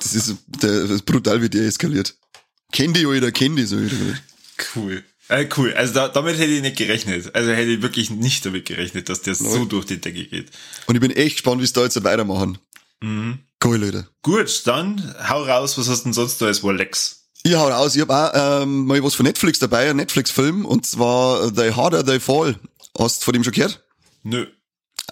[0.00, 2.16] Das ist, der, das ist brutal, wie der eskaliert.
[2.72, 3.96] Kennt die oder kennt die so wieder.
[4.74, 5.04] Cool.
[5.28, 5.72] Äh, cool.
[5.74, 7.34] Also da, damit hätte ich nicht gerechnet.
[7.34, 9.52] Also hätte ich wirklich nicht damit gerechnet, dass der Nein.
[9.52, 10.50] so durch die Decke geht.
[10.86, 12.58] Und ich bin echt gespannt, wie es da jetzt weitermachen.
[13.00, 13.38] Mhm.
[13.62, 14.08] Cool, Leute.
[14.22, 17.28] Gut, dann hau raus, was hast du denn sonst da als Lex?
[17.44, 20.86] Ich hau raus, ich hab auch ähm, mal was von Netflix dabei, ein Netflix-Film, und
[20.86, 22.58] zwar The Harder They Fall.
[22.98, 23.84] Hast du von dem schon gehört?
[24.22, 24.46] Nö.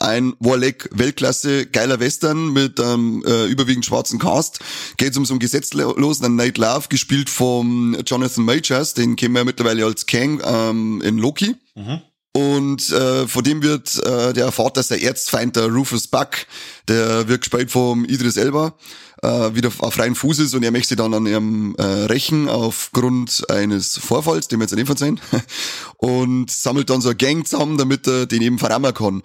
[0.00, 4.60] Ein Warleck Weltklasse geiler Western mit einem äh, überwiegend schwarzen Cast.
[4.96, 9.40] Geht um so einen gesetzlosen einen Night Love, gespielt vom Jonathan Majors, den kennen wir
[9.40, 11.56] ja mittlerweile als Kang ähm, in Loki.
[11.74, 12.00] Mhm.
[12.32, 16.46] Und äh, von dem wird äh, der Vater, sein Erzfeind, der Rufus Buck,
[16.86, 18.74] der wird gespielt vom Idris Elba,
[19.22, 23.50] äh, wieder auf freien Fuß ist und er möchte dann an ihrem äh, rächen aufgrund
[23.50, 25.20] eines Vorfalls, den wir jetzt nicht verzeihen,
[25.96, 29.22] und sammelt dann so eine Gang zusammen, damit er den eben verrammen kann.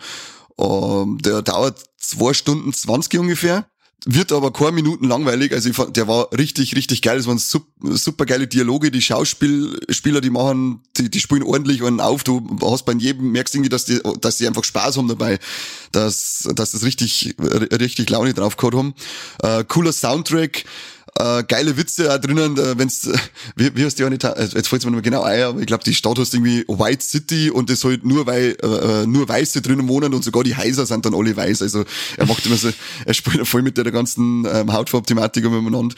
[0.60, 3.66] Ähm, der dauert zwei Stunden zwanzig ungefähr
[4.06, 5.54] wird aber keine Minuten langweilig.
[5.54, 7.18] Also ich fand, der war richtig, richtig geil.
[7.18, 8.92] Es waren super, super geile Dialoge.
[8.92, 12.24] Die Schauspieler, die machen, die, die spielen ordentlich einen auf.
[12.26, 15.40] Du hast bei jedem, merkst irgendwie, dass die, dass die einfach Spaß haben dabei.
[15.94, 18.94] Dass, dass das richtig, richtig Laune drauf gehabt haben.
[19.42, 20.66] Äh, cooler Soundtrack
[21.20, 23.18] äh, geile Witze auch drinnen, äh, wenn's, äh,
[23.56, 25.68] wie, wie heißt die eine, äh, jetzt fällt mir nicht mehr genau ein, aber ich
[25.68, 28.68] glaube, die Stadt heißt irgendwie White City und das halt nur weil, äh,
[29.04, 31.62] äh, nur Weiße drinnen wohnen und sogar die Heiser sind dann alle weiß.
[31.62, 31.86] Also
[32.18, 32.72] er macht immer so,
[33.06, 35.96] er spielt voll mit der ganzen ähm, Hautfarbthematik umeinander.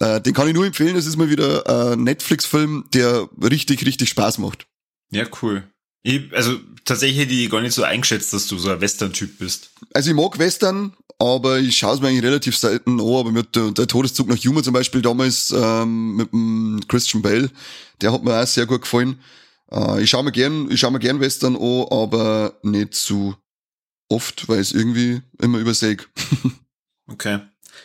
[0.00, 4.08] Äh, den kann ich nur empfehlen, das ist mal wieder ein Netflix-Film, der richtig, richtig
[4.08, 4.66] Spaß macht.
[5.10, 5.64] Ja, cool.
[6.02, 9.70] Ich, also tatsächlich hätte ich gar nicht so eingeschätzt, dass du so ein Western-Typ bist.
[9.92, 13.56] Also ich mag Western, aber ich schaue es mir eigentlich relativ selten an, aber mit
[13.56, 17.50] der, der Todeszug nach Humor zum Beispiel damals ähm, mit dem Christian Bale,
[18.00, 19.20] der hat mir auch sehr gut gefallen.
[19.70, 23.34] Äh, ich schaue mir gern, ich schaue mir gern Western an, aber nicht zu
[24.08, 25.96] oft, weil es irgendwie immer übersehe.
[27.08, 27.40] okay.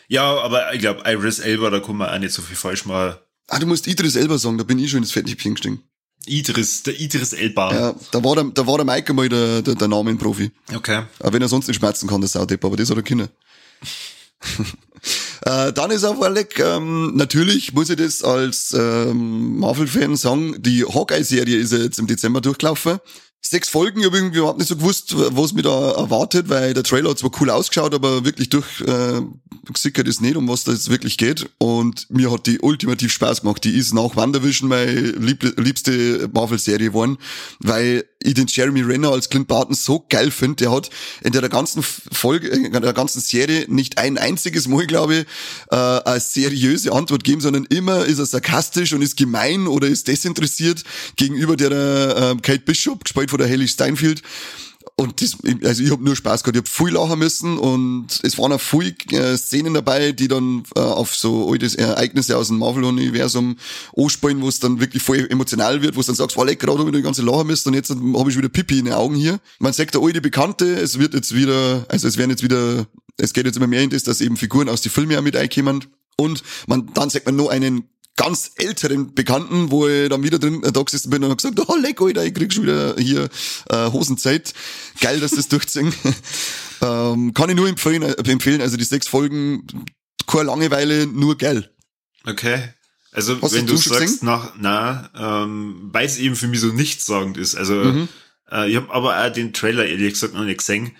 [0.08, 3.18] Ja, aber ich glaube, Iris Elba, da kann man auch nicht so viel falsch machen.
[3.48, 5.84] Ah, du musst Idris Elba sagen, da bin ich schon ins Fettnäpfchen gestiegen.
[6.26, 7.74] Idris, der Idris Elba.
[7.74, 10.52] Ja, da war der, da war der Mike mal der, der, der Namenprofi.
[10.74, 11.04] Okay.
[11.20, 13.30] Aber wenn er sonst nicht schmerzen kann, der Saudepp, aber das hat er Kinder.
[15.46, 20.84] äh, dann ist auf Alec, ähm, natürlich muss ich das als ähm, Marvel-Fan sagen, die
[20.84, 23.00] Hawkeye-Serie ist ja jetzt im Dezember durchgelaufen
[23.42, 26.84] sechs Folgen, ich habe irgendwie überhaupt nicht so gewusst, was mir da erwartet, weil der
[26.84, 30.90] Trailer hat zwar cool ausgeschaut, aber wirklich durchgesickert äh, ist nicht, um was da jetzt
[30.90, 31.50] wirklich geht.
[31.58, 33.64] Und mir hat die ultimativ Spaß gemacht.
[33.64, 37.18] Die ist nach WandaVision meine lieb liebste Marvel-Serie geworden,
[37.60, 40.56] weil ich den Jeremy Renner als Clint Barton so geil finde.
[40.58, 40.90] Der hat
[41.22, 45.26] in der ganzen Folge, in der ganzen Serie nicht ein einziges Mal, glaube ich,
[45.72, 50.08] äh, eine seriöse Antwort geben, sondern immer ist er sarkastisch und ist gemein oder ist
[50.08, 50.84] desinteressiert
[51.16, 54.22] gegenüber der äh, Kate Bishop, gespielt von der Haley Steinfeld.
[54.96, 56.56] Und das, also ich habe nur Spaß gehabt.
[56.56, 60.64] Ich habe viel lachen müssen und es waren auch viel äh, Szenen dabei, die dann
[60.76, 63.58] äh, auf so alte Ereignisse aus dem Marvel-Universum
[63.98, 66.80] anspielen, wo es dann wirklich voll emotional wird, wo es dann sagst, war lecker, gerade
[66.80, 69.16] habe ich die ganze lachen müssen und jetzt habe ich wieder Pipi in den Augen
[69.16, 69.40] hier.
[69.60, 72.86] Man sagt der alte Bekannte, es wird jetzt wieder, also es werden jetzt wieder,
[73.18, 75.36] es geht jetzt immer mehr in das, dass eben Figuren aus den Filmen auch mit
[75.36, 75.86] einkommen.
[76.18, 77.86] Und man, dann sagt man nur einen
[78.16, 81.60] ganz älteren Bekannten, wo ich dann wieder drin äh, da gesessen bin und hab gesagt,
[81.68, 83.30] oh leck, Alter, ich krieg schon wieder hier
[83.70, 84.54] äh, Hosenzeit.
[85.00, 85.94] Geil, dass das durchziehen.
[86.82, 89.66] ähm, kann ich nur empfehlen, äh, empfehlen, also die sechs Folgen,
[90.28, 91.72] keine Langeweile, nur geil.
[92.26, 92.74] Okay.
[93.12, 96.68] Also Hast wenn du, du sagst, nach, na, ähm, weil es eben für mich so
[96.68, 97.56] nichtssagend ist.
[97.56, 98.08] Also mhm.
[98.50, 100.96] äh, ich habe aber auch den Trailer ehrlich gesagt noch nicht gesehen.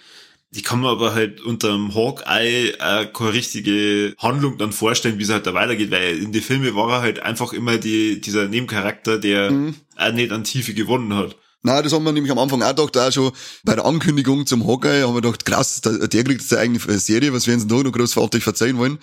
[0.54, 5.24] Ich kann mir aber halt unter dem Hawkeye äh, keine richtige Handlung dann vorstellen, wie
[5.24, 8.50] es halt da weitergeht, weil in den Filmen war er halt einfach immer die, dieser
[8.50, 9.76] Nebencharakter, der mhm.
[9.96, 11.38] auch nicht an Tiefe gewonnen hat.
[11.64, 13.32] Na, das haben wir nämlich am Anfang auch gedacht, auch schon
[13.64, 17.00] bei der Ankündigung zum Hawkeye haben wir gedacht, krass, der, der kriegt jetzt eine eigene
[17.00, 18.98] Serie, was wir uns da noch großartig verzeihen wollen.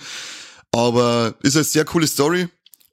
[0.73, 2.49] Aber ist eine sehr coole Story.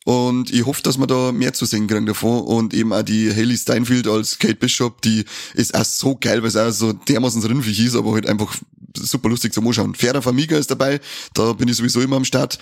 [0.05, 2.43] Und ich hoffe, dass wir da mehr zu sehen kriegen davon.
[2.43, 5.25] Und eben auch die Haley Steinfeld als Kate Bishop, die
[5.55, 8.55] ist auch so geil, weil es auch so dermaßen rinnfig ist, aber halt einfach
[8.95, 9.95] super lustig zum Anschauen.
[9.95, 11.01] Ferda Famiga ist dabei,
[11.33, 12.59] da bin ich sowieso immer am Start.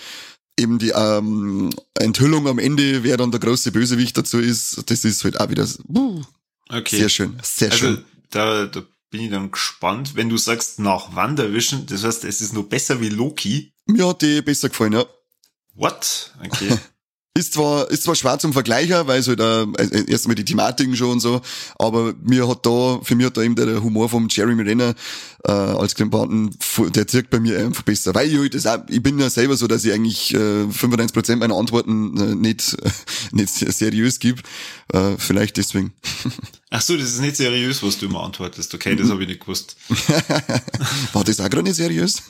[0.57, 5.23] Eben die ähm, Enthüllung am Ende, wer dann der große Bösewicht dazu ist, das ist
[5.25, 6.21] halt auch wieder uh,
[6.69, 6.97] okay.
[6.97, 8.05] sehr schön, sehr also, schön.
[8.29, 12.53] Da, da bin ich dann gespannt, wenn du sagst nach Wanderwischen, das heißt, es ist
[12.53, 13.73] noch besser wie Loki.
[13.85, 15.05] Mir hat die besser gefallen, ja.
[15.73, 16.33] What?
[16.45, 16.77] Okay.
[17.35, 20.95] Ist zwar, ist zwar schwer zum Vergleichen, weil es halt äh, äh, erstmal die Thematiken
[20.95, 21.41] schon und so,
[21.79, 24.93] aber mir hat da, für mich hat da eben der, Humor vom Jeremy Renner
[25.43, 26.55] äh, als Klimpaten,
[26.93, 28.13] der zirkt bei mir einfach besser.
[28.13, 31.37] Weil ich halt das auch, ich bin ja selber so, dass ich eigentlich äh, 95%
[31.37, 32.91] meiner Antworten äh, nicht, äh,
[33.31, 34.43] nicht seriös gebe.
[34.93, 35.91] Äh, vielleicht deswegen.
[36.69, 38.75] Ach so, das ist nicht seriös, was du immer antwortest.
[38.75, 39.75] Okay, das habe ich nicht gewusst.
[41.13, 42.21] War das auch gerade nicht seriös?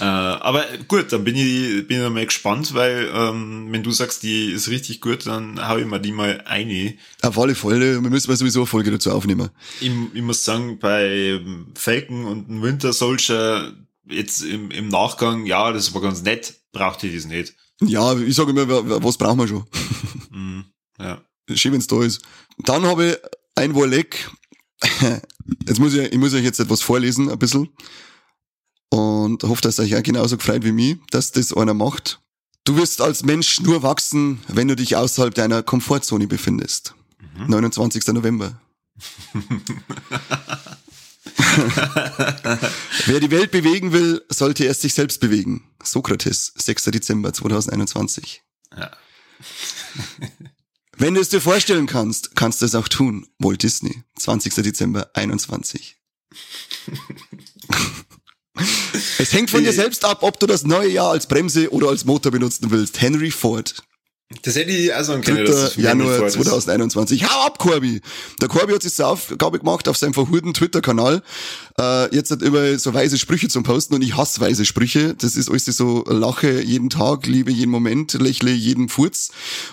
[0.00, 4.22] Äh, aber gut, dann bin ich, bin ich mal gespannt, weil ähm, wenn du sagst,
[4.22, 6.94] die ist richtig gut, dann hau ich mir die mal eine.
[7.22, 9.50] Auf alle Fälle, wir müssen mal sowieso eine Folge dazu aufnehmen.
[9.80, 11.40] Ich, ich muss sagen, bei
[11.74, 13.72] Falcon und Winter Soldier
[14.06, 17.54] jetzt im, im Nachgang, ja, das war ganz nett, brauchte ich das nicht.
[17.80, 18.68] Ja, ich sage immer,
[19.02, 19.64] was brauchen wir schon?
[20.34, 20.62] Mm,
[20.98, 21.20] ja.
[21.54, 22.22] Schön, wenn's da ist.
[22.56, 23.16] Dann habe ich
[23.54, 24.30] ein Wolleck.
[25.68, 27.68] Jetzt muss ich, ich muss euch jetzt etwas vorlesen, ein bisschen
[28.92, 32.20] und hoffe, dass euch auch genauso gefreut wie mich, dass das einer macht.
[32.64, 36.94] Du wirst als Mensch nur wachsen, wenn du dich außerhalb deiner Komfortzone befindest.
[37.38, 37.46] Mhm.
[37.48, 38.08] 29.
[38.08, 38.60] November.
[43.06, 45.64] Wer die Welt bewegen will, sollte erst sich selbst bewegen.
[45.82, 46.84] Sokrates, 6.
[46.84, 48.42] Dezember 2021.
[48.76, 48.90] Ja.
[50.98, 53.26] Wenn du es dir vorstellen kannst, kannst du es auch tun.
[53.38, 54.52] Walt Disney, 20.
[54.56, 55.96] Dezember 21.
[59.18, 62.04] es hängt von dir selbst ab, ob du das neue Jahr als Bremse oder als
[62.04, 63.00] Motor benutzen willst.
[63.00, 63.82] Henry Ford.
[64.42, 65.80] Das hätte ich also können, 3.
[65.80, 67.24] Januar 2021.
[67.28, 68.00] Hau ab, Corby!
[68.40, 71.22] Der Corby hat sich zur Aufgabe gemacht auf seinem verhurten Twitter-Kanal.
[71.78, 75.14] Äh, jetzt hat immer so weise Sprüche zum Posten und ich hasse weise Sprüche.
[75.14, 79.30] Das ist alles so Lache jeden Tag, liebe jeden Moment, lächle jeden Furz.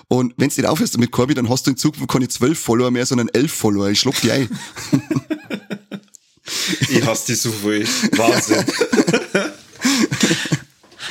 [0.08, 2.92] Und wenn du nicht aufhörst mit Corby, dann hast du in Zukunft keine zwölf Follower
[2.92, 3.90] mehr, sondern elf Follower.
[3.90, 4.50] Ich schluck die ein.
[6.90, 7.88] ich hasse die so viel.
[8.18, 8.66] Wahnsinn.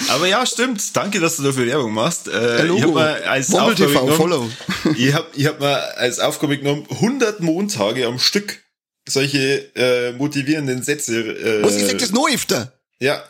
[0.08, 0.96] Aber ja, stimmt.
[0.96, 2.28] Danke, dass du dafür Werbung machst.
[2.28, 4.50] Äh, ich habe mal als Aufgabe genommen, follow.
[4.96, 8.62] ich habe ich hab mal als Aufgabe genommen 100 Montage am Stück
[9.08, 11.20] solche äh, motivierenden Sätze.
[11.20, 12.72] Äh, Was ist das Neueste?
[13.00, 13.22] Ja.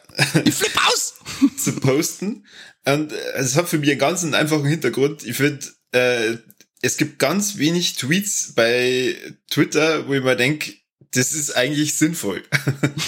[0.45, 1.15] Ich flipp aus!
[1.57, 2.47] zu posten.
[2.85, 5.25] Und äh, es hat für mich einen ganz einfachen Hintergrund.
[5.25, 6.37] Ich finde, äh,
[6.81, 9.17] es gibt ganz wenig Tweets bei
[9.51, 10.73] Twitter, wo ich mir denke,
[11.13, 12.43] das ist eigentlich sinnvoll.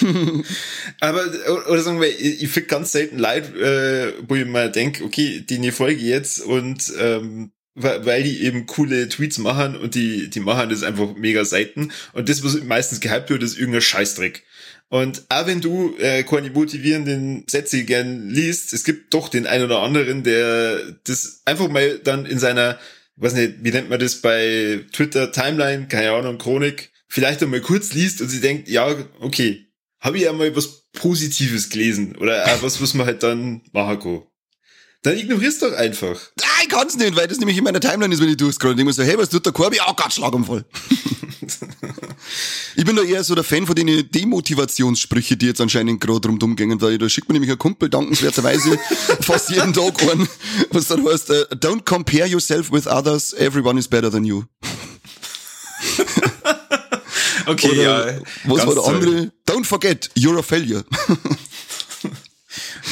[0.99, 1.25] Aber,
[1.69, 5.45] oder sagen wir, ich, ich finde ganz selten Leid, äh, wo ich mal denke, okay,
[5.47, 10.69] die folge jetzt und ähm, weil die eben coole Tweets machen und die, die machen
[10.69, 11.91] das einfach mega Seiten.
[12.13, 14.43] Und das, was meistens gehypt wird, ist irgendein Scheißdreck.
[14.89, 19.63] Und auch wenn du äh, keine motivierenden Sätze gern liest, es gibt doch den einen
[19.63, 22.77] oder anderen, der das einfach mal dann in seiner,
[23.15, 27.93] weiß nicht, wie nennt man das bei Twitter, Timeline, keine Ahnung, Chronik, vielleicht einmal kurz
[27.93, 29.67] liest und sie denkt, ja, okay,
[29.99, 33.99] habe ich ja mal was Positives gelesen oder auch was, was man halt dann machen
[33.99, 34.23] kann.
[35.03, 36.17] Dann ignorierst doch einfach.
[36.39, 38.71] Nein, ich kann's nicht, weil das nämlich in meiner Timeline ist, wenn ich durchscroll.
[38.71, 39.79] Und ich muss so, hey, was tut der Korbi?
[39.85, 40.63] Oh Gott, Schlaganfall.
[42.75, 46.55] ich bin da eher so der Fan von den Demotivationssprüche, die jetzt anscheinend gerade rumdum
[46.55, 48.79] gehen, weil da schickt mir nämlich ein Kumpel dankenswerterweise
[49.21, 50.27] fast jeden Tag an,
[50.69, 54.43] was dann heißt, uh, don't compare yourself with others, everyone is better than you.
[57.51, 58.21] Okay, Oder, ja.
[58.45, 59.31] Was war der andere?
[59.47, 60.83] Don't forget, you're a failure.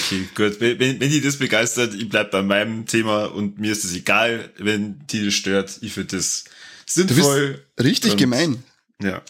[0.05, 0.60] okay, gut.
[0.60, 4.51] Wenn, wenn die das begeistert, ich bleib bei meinem Thema und mir ist es egal,
[4.57, 5.80] wenn die das stört.
[5.82, 6.45] Ich finde das
[6.86, 7.66] sinnvoll.
[7.76, 8.64] Du bist richtig gemein.
[9.01, 9.22] Ja.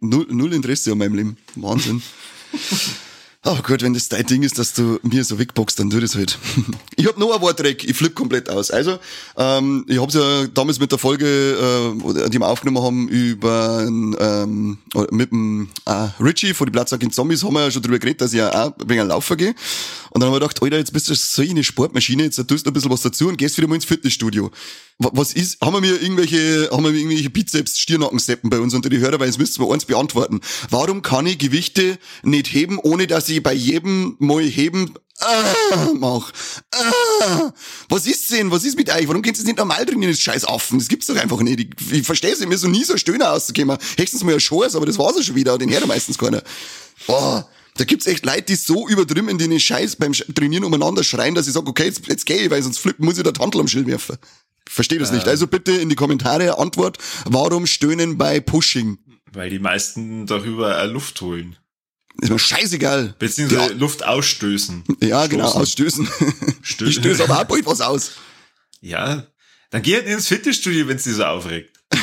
[0.00, 1.36] Null, null Interesse an meinem Leben.
[1.54, 2.02] Wahnsinn.
[3.44, 6.14] Oh Gott, wenn das dein Ding ist, dass du mir so wegboxst, dann tu das
[6.14, 6.38] halt.
[6.96, 8.70] ich hab noch ein Wortreck, ich flipp komplett aus.
[8.70, 9.00] Also,
[9.36, 14.78] ähm, ich hab's ja damals mit der Folge, äh, die wir aufgenommen haben, über ähm,
[15.10, 18.20] mit dem äh, Richie von die Platzsack in Zombies, haben wir ja schon drüber geredet,
[18.20, 19.56] dass ich ja auch wegen Laufen gehe.
[20.10, 22.70] Und dann haben wir gedacht, Alter, jetzt bist du so eine Sportmaschine, jetzt tust du
[22.70, 24.52] ein bisschen was dazu und gehst wieder mal ins Fitnessstudio.
[24.98, 28.98] Was ist, haben wir mir irgendwelche, haben wir irgendwelche Bizeps, Stirnackensteppen bei uns unter die
[28.98, 30.40] Hörer, weil es müssten wir uns beantworten.
[30.70, 36.32] Warum kann ich Gewichte nicht heben, ohne dass ich bei jedem Mal heben ah, mach?
[36.72, 37.52] Ah,
[37.88, 38.50] was ist denn?
[38.50, 39.08] Was ist mit euch?
[39.08, 40.78] Warum geht es nicht normal drin in das scheiß Affen?
[40.78, 41.60] Das gibt's doch einfach nicht.
[41.60, 43.78] Ich, ich verstehe es, mir so nie so Stöhner auszukommen.
[43.96, 45.58] Höchstens mal ein Schoß, aber das war's ja schon wieder.
[45.58, 46.42] Den hört meistens keiner.
[47.06, 47.48] Boah.
[47.76, 51.46] Da gibt's echt Leute, die so übertrieben in den Scheiß beim Trainieren umeinander schreien, dass
[51.46, 53.68] ich sage, okay, jetzt, jetzt gehe ich, weil sonst flippen muss ich der Handel am
[53.68, 54.18] Schild werfen.
[54.68, 55.16] Verstehe das ähm.
[55.16, 55.26] nicht.
[55.26, 58.98] Also bitte in die Kommentare Antwort, warum stöhnen bei Pushing?
[59.32, 61.56] Weil die meisten darüber Luft holen.
[62.20, 63.14] Ist mir scheißegal.
[63.18, 63.78] Beziehungsweise ja.
[63.78, 64.84] Luft ausstößen.
[65.00, 66.08] Ja, genau, ausstößen.
[66.62, 66.88] Stößen.
[66.88, 68.12] Ich stöße aber auch bald was aus.
[68.80, 69.26] Ja.
[69.70, 71.80] Dann geh halt ins Fitnessstudio, wenn es dich so aufregt.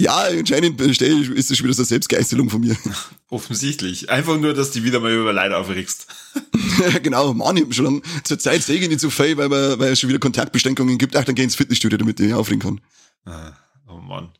[0.00, 2.74] Ja, anscheinend ist das schon wieder so eine Selbstgeißelung von mir.
[3.28, 4.08] Offensichtlich.
[4.08, 6.06] Einfach nur, dass du wieder mal über Leid aufregst.
[6.80, 7.34] ja, genau.
[7.34, 9.92] Mann, ich hab schon lange, zur Zeit sehe ich nicht so viel, weil, man, weil
[9.92, 11.16] es schon wieder Kontaktbeschränkungen gibt.
[11.16, 12.80] Ach, dann geh ins Fitnessstudio, damit ich mich aufregen kann.
[13.26, 13.52] Ah,
[13.88, 14.32] oh Mann.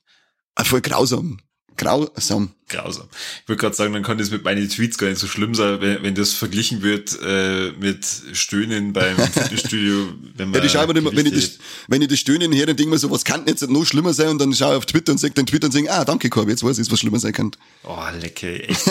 [0.55, 1.41] Ah, voll grausam.
[1.81, 2.51] Grausam.
[2.69, 3.09] Grausam.
[3.43, 5.81] Ich würde gerade sagen, dann kann das mit meinen Tweets gar nicht so schlimm sein,
[5.81, 8.05] wenn, wenn das verglichen wird äh, mit
[8.35, 10.09] Stöhnen beim Fitnessstudio.
[10.37, 11.59] Wenn, man ja, schau immer, wenn, ich das,
[11.89, 14.13] wenn ich das Stöhnen höre, dann denke ich mir so, was kann jetzt noch schlimmer
[14.13, 14.29] sein?
[14.29, 16.51] Und dann schaue ich auf Twitter und sage dann Twitter und sage, ah, danke Corby,
[16.51, 17.53] jetzt weiß ich, was schlimmer sein kann.
[17.85, 18.83] Oh, lecker, echt.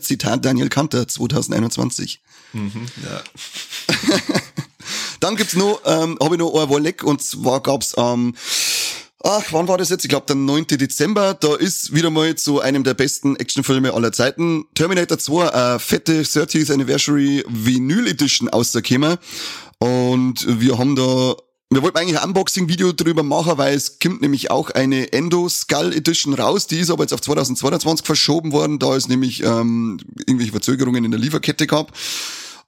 [0.02, 2.20] Zitat Daniel Kanter, 2021.
[2.52, 3.22] Mhm, ja.
[5.20, 8.34] dann gibt's noch, ähm, habe ich noch ein Wolleck und zwar gab's ähm,
[9.22, 10.04] Ach, wann war das jetzt?
[10.04, 10.66] Ich glaube, der 9.
[10.66, 11.34] Dezember.
[11.34, 14.64] Da ist wieder mal zu einem der besten Actionfilme aller Zeiten.
[14.74, 19.18] Terminator 2, äh, fette 30th Anniversary Vinyl Edition ausgekommen.
[19.78, 21.34] Und wir haben da
[21.72, 25.92] wir wollten eigentlich ein Unboxing-Video drüber machen, weil es kommt nämlich auch eine Endo Skull
[25.92, 26.66] Edition raus.
[26.66, 31.12] Die ist aber jetzt auf 2022 verschoben worden, da es nämlich ähm, irgendwelche Verzögerungen in
[31.12, 31.92] der Lieferkette gab.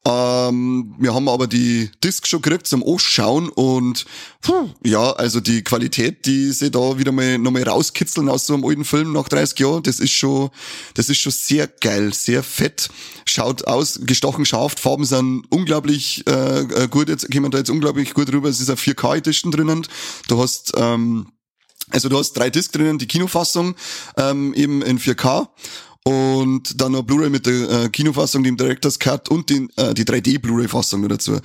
[0.04, 4.04] Ähm, wir haben aber die Disc schon gekriegt zum Anschauen und
[4.40, 8.64] puh, ja, also die Qualität, die sie da wieder mal nochmal rauskitzeln aus so einem
[8.64, 10.50] alten Film nach 30 Jahren, das ist schon,
[10.94, 12.88] das ist schon sehr geil, sehr fett,
[13.26, 18.12] schaut aus, gestochen scharf, Farben sind unglaublich äh, äh gut, jetzt kommen da jetzt unglaublich
[18.12, 19.86] gut rüber, es ist eine 4K Edition drinnen,
[20.26, 21.28] du hast ähm,
[21.90, 23.76] also du hast drei Discs drinnen, die Kinofassung
[24.16, 25.48] ähm, eben in 4K
[26.04, 30.04] und dann noch Blu-ray mit der äh, Kinofassung, dem Director's Cut und den, äh, die
[30.04, 31.38] 3D-Blu-ray-Fassung dazu.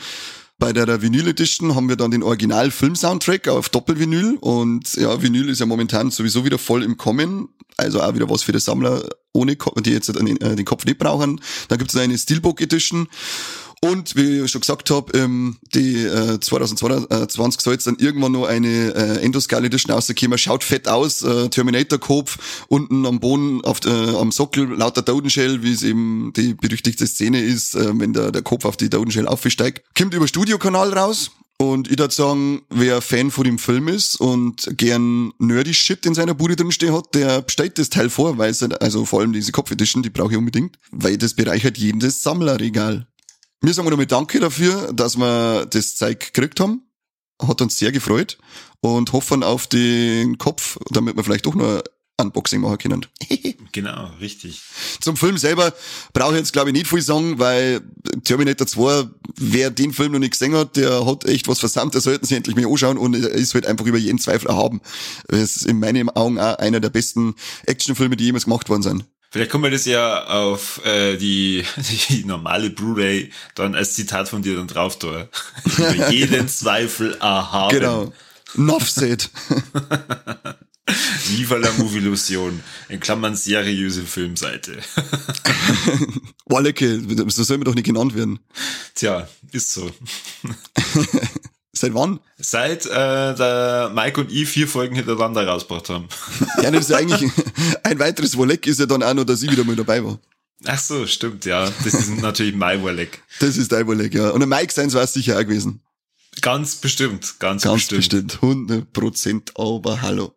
[0.60, 5.60] Bei der Vinyl Edition haben wir dann den Original-Film-Soundtrack auf Doppelvinyl und ja, Vinyl ist
[5.60, 9.56] ja momentan sowieso wieder voll im Kommen, also auch wieder was für die Sammler, ohne
[9.56, 11.40] die jetzt den, äh, den Kopf nicht brauchen.
[11.68, 13.08] Dann gibt es eine Steelbook Edition
[13.82, 18.46] und wie ich schon gesagt habe, ähm, die äh, 2020 soll jetzt dann irgendwann noch
[18.46, 20.38] eine äh, Endoscale Edition rauskommen.
[20.38, 25.74] Schaut fett aus, äh, Terminator-Kopf, unten am Boden, auf, äh, am Sockel, lauter Totenshell, wie
[25.74, 29.84] es eben die berüchtigte Szene ist, äh, wenn der, der Kopf auf die Totenshell aufsteigt.
[29.96, 31.32] Kommt über Studiokanal raus.
[31.60, 36.14] Und ich würde sagen, wer Fan von dem Film ist und gern nerdy Shit in
[36.14, 39.52] seiner Bude drinstehen hat, der bestellt das Teil vor, weil es, also vor allem diese
[39.52, 43.08] Kopfedition, die brauche ich unbedingt, weil das bereichert jedes Sammlerregal.
[43.62, 46.84] Wir sagen nochmal Danke dafür, dass wir das Zeug gekriegt haben.
[47.42, 48.38] Hat uns sehr gefreut
[48.82, 51.82] und hoffen auf den Kopf, damit wir vielleicht doch noch
[52.20, 53.06] Unboxing machen können.
[53.72, 54.62] genau, richtig.
[55.00, 55.74] Zum Film selber
[56.14, 57.82] brauche ich jetzt glaube ich nicht viel sagen, weil
[58.24, 62.02] Terminator 2, wer den Film noch nicht gesehen hat, der hat echt was versandt, der
[62.02, 64.82] sollten sich endlich mal anschauen und ist halt einfach über jeden Zweifel erhaben.
[65.28, 67.36] Es ist in meinen Augen auch einer der besten
[67.66, 69.06] Actionfilme, die jemals gemacht worden sind.
[69.38, 71.64] Vielleicht kommen wir das ja auf äh, die,
[72.10, 75.30] die normale Blu-ray dann als Zitat von dir dann drauf da.
[75.78, 77.78] Über jeden Zweifel erhaben.
[77.78, 78.14] Genau.
[78.56, 79.30] Nuff said.
[81.28, 82.64] Viva la Movilusion.
[82.90, 84.80] In Klammern seriöse Filmseite.
[86.46, 88.40] Wallecke, so soll man doch nicht genannt werden.
[88.96, 89.92] Tja, ist so.
[91.78, 92.20] Seit wann?
[92.38, 96.08] Seit äh, der Mike und ich vier Folgen hintereinander rausgebracht haben.
[96.64, 97.32] ja, das ist ja eigentlich
[97.84, 100.20] ein weiteres Wolleck ist ja dann auch noch, dass ich wieder mal dabei war.
[100.66, 101.70] Ach so, stimmt, ja.
[101.84, 103.22] Das ist natürlich mein Wolleck.
[103.40, 104.32] Das ist dein Wolleck, ja.
[104.32, 105.82] Und der Mike seins war es sicher auch gewesen.
[106.42, 108.28] Ganz bestimmt, ganz, ganz bestimmt.
[108.28, 108.44] bestimmt.
[108.44, 110.34] 100 Prozent, aber hallo.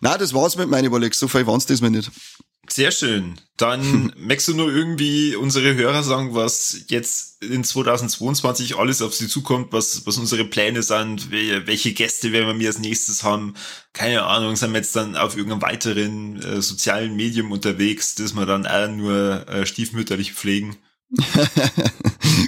[0.00, 1.18] Na, das war's mit meinen Wollecks.
[1.18, 2.10] So viel waren's das mir nicht.
[2.70, 3.40] Sehr schön.
[3.56, 9.28] Dann möchtest du nur irgendwie unsere Hörer sagen, was jetzt in 2022 alles auf sie
[9.28, 13.54] zukommt, was, was unsere Pläne sind, welche Gäste werden wir mir als nächstes haben.
[13.92, 18.46] Keine Ahnung, sind wir jetzt dann auf irgendeinem weiteren äh, sozialen Medium unterwegs, das wir
[18.46, 20.76] dann auch nur äh, stiefmütterlich pflegen.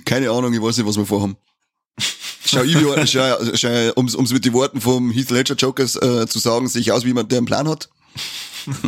[0.05, 1.37] Keine Ahnung, ich weiß nicht, was wir vorhaben.
[2.45, 2.77] Schau, ich,
[3.11, 6.81] schau, schau, um es mit den Worten vom Heath Ledger Jokers äh, zu sagen, sehe
[6.81, 7.91] ich aus wie jemand, der einen Plan hat.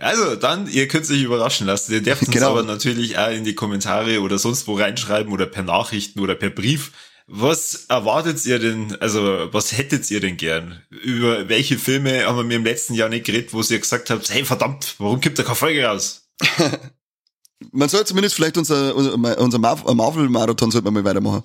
[0.00, 1.92] Also dann, ihr könnt sich überraschen lassen.
[1.92, 2.50] Ihr dürft uns genau.
[2.50, 6.50] aber natürlich auch in die Kommentare oder sonst wo reinschreiben oder per Nachrichten oder per
[6.50, 6.92] Brief.
[7.26, 10.82] Was erwartet ihr denn, also was hättet ihr denn gern?
[10.90, 14.30] Über welche Filme haben wir mir im letzten Jahr nicht geredet, wo ihr gesagt habt,
[14.30, 16.28] hey verdammt, warum gibt da keine Folge raus?
[17.72, 21.44] man soll zumindest vielleicht unser, unser Marvel-Marathon sollte man mal weitermachen.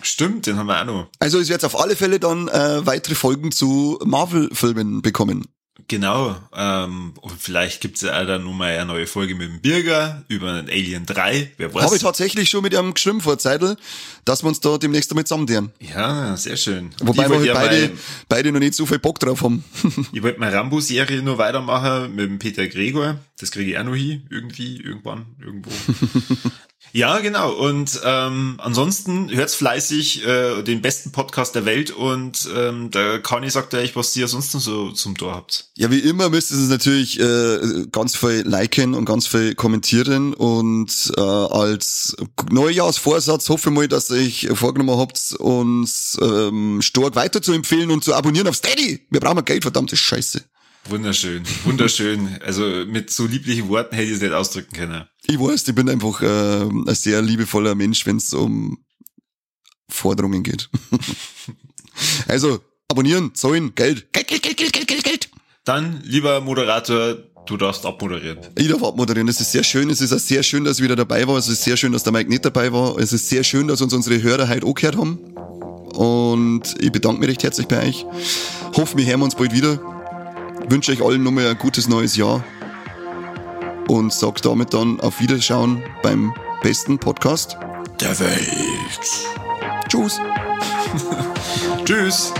[0.00, 1.08] Stimmt, den haben wir auch noch.
[1.20, 5.46] Also es wird auf alle Fälle dann äh, weitere Folgen zu Marvel-Filmen bekommen.
[5.92, 10.24] Genau, ähm, und vielleicht gibt's ja auch dann nochmal eine neue Folge mit dem Birger
[10.28, 11.82] über einen Alien 3, wer weiß.
[11.82, 13.76] Habe ich tatsächlich schon mit ihm geschrieben vor Zeitl,
[14.24, 16.92] dass wir uns da demnächst damit zusammen Ja, sehr schön.
[17.00, 17.90] Wobei wir ja beide,
[18.26, 19.64] beide noch nicht so viel Bock drauf haben.
[20.14, 23.94] ich wollte meine Rambo-Serie nur weitermachen mit dem Peter Gregor, das kriege ich auch noch
[23.94, 25.68] hin, irgendwie, irgendwann, irgendwo.
[26.94, 27.52] Ja, genau.
[27.52, 33.48] Und ähm, ansonsten hört's fleißig äh, den besten Podcast der Welt und ähm, der Kani
[33.48, 35.70] sagt euch, was ihr sonst noch so zum Tor habt.
[35.76, 40.34] Ja, wie immer müsst ihr es natürlich äh, ganz viel liken und ganz viel kommentieren
[40.34, 42.14] und äh, als
[42.50, 47.90] Neujahrsvorsatz hoffe ich mal, dass ihr euch vorgenommen habt, uns ähm, stark weiter zu empfehlen
[47.90, 49.06] und zu abonnieren auf Steady.
[49.10, 50.44] Wir brauchen Geld, verdammte Scheiße.
[50.90, 52.38] Wunderschön, wunderschön.
[52.44, 55.04] Also mit so lieblichen Worten hätte ich es nicht ausdrücken können.
[55.26, 58.78] Ich weiß, ich bin einfach äh, ein sehr liebevoller Mensch, wenn es um
[59.88, 60.68] Forderungen geht.
[62.28, 64.12] also, abonnieren, zahlen, Geld.
[64.12, 65.30] Geld, Geld, Geld, Geld, Geld, Geld, Geld.
[65.64, 67.16] Dann, lieber Moderator,
[67.46, 68.38] du darfst abmoderieren.
[68.56, 69.28] Ich darf abmoderieren.
[69.28, 69.90] Es ist sehr schön.
[69.90, 71.36] Es ist auch sehr schön, dass ich wieder dabei war.
[71.36, 72.98] Es ist sehr schön, dass der Mike nicht dabei war.
[72.98, 75.18] Es ist sehr schön, dass uns unsere Hörer heute auch gehört haben.
[75.94, 78.04] Und ich bedanke mich recht herzlich bei euch.
[78.74, 79.78] Hoffe, wir hören uns bald wieder
[80.68, 82.44] wünsche euch allen nochmal ein gutes neues Jahr
[83.88, 87.56] und sage damit dann auf Wiederschauen beim besten Podcast
[88.00, 89.28] der Welt.
[89.88, 90.20] Tschüss.
[91.84, 92.32] Tschüss.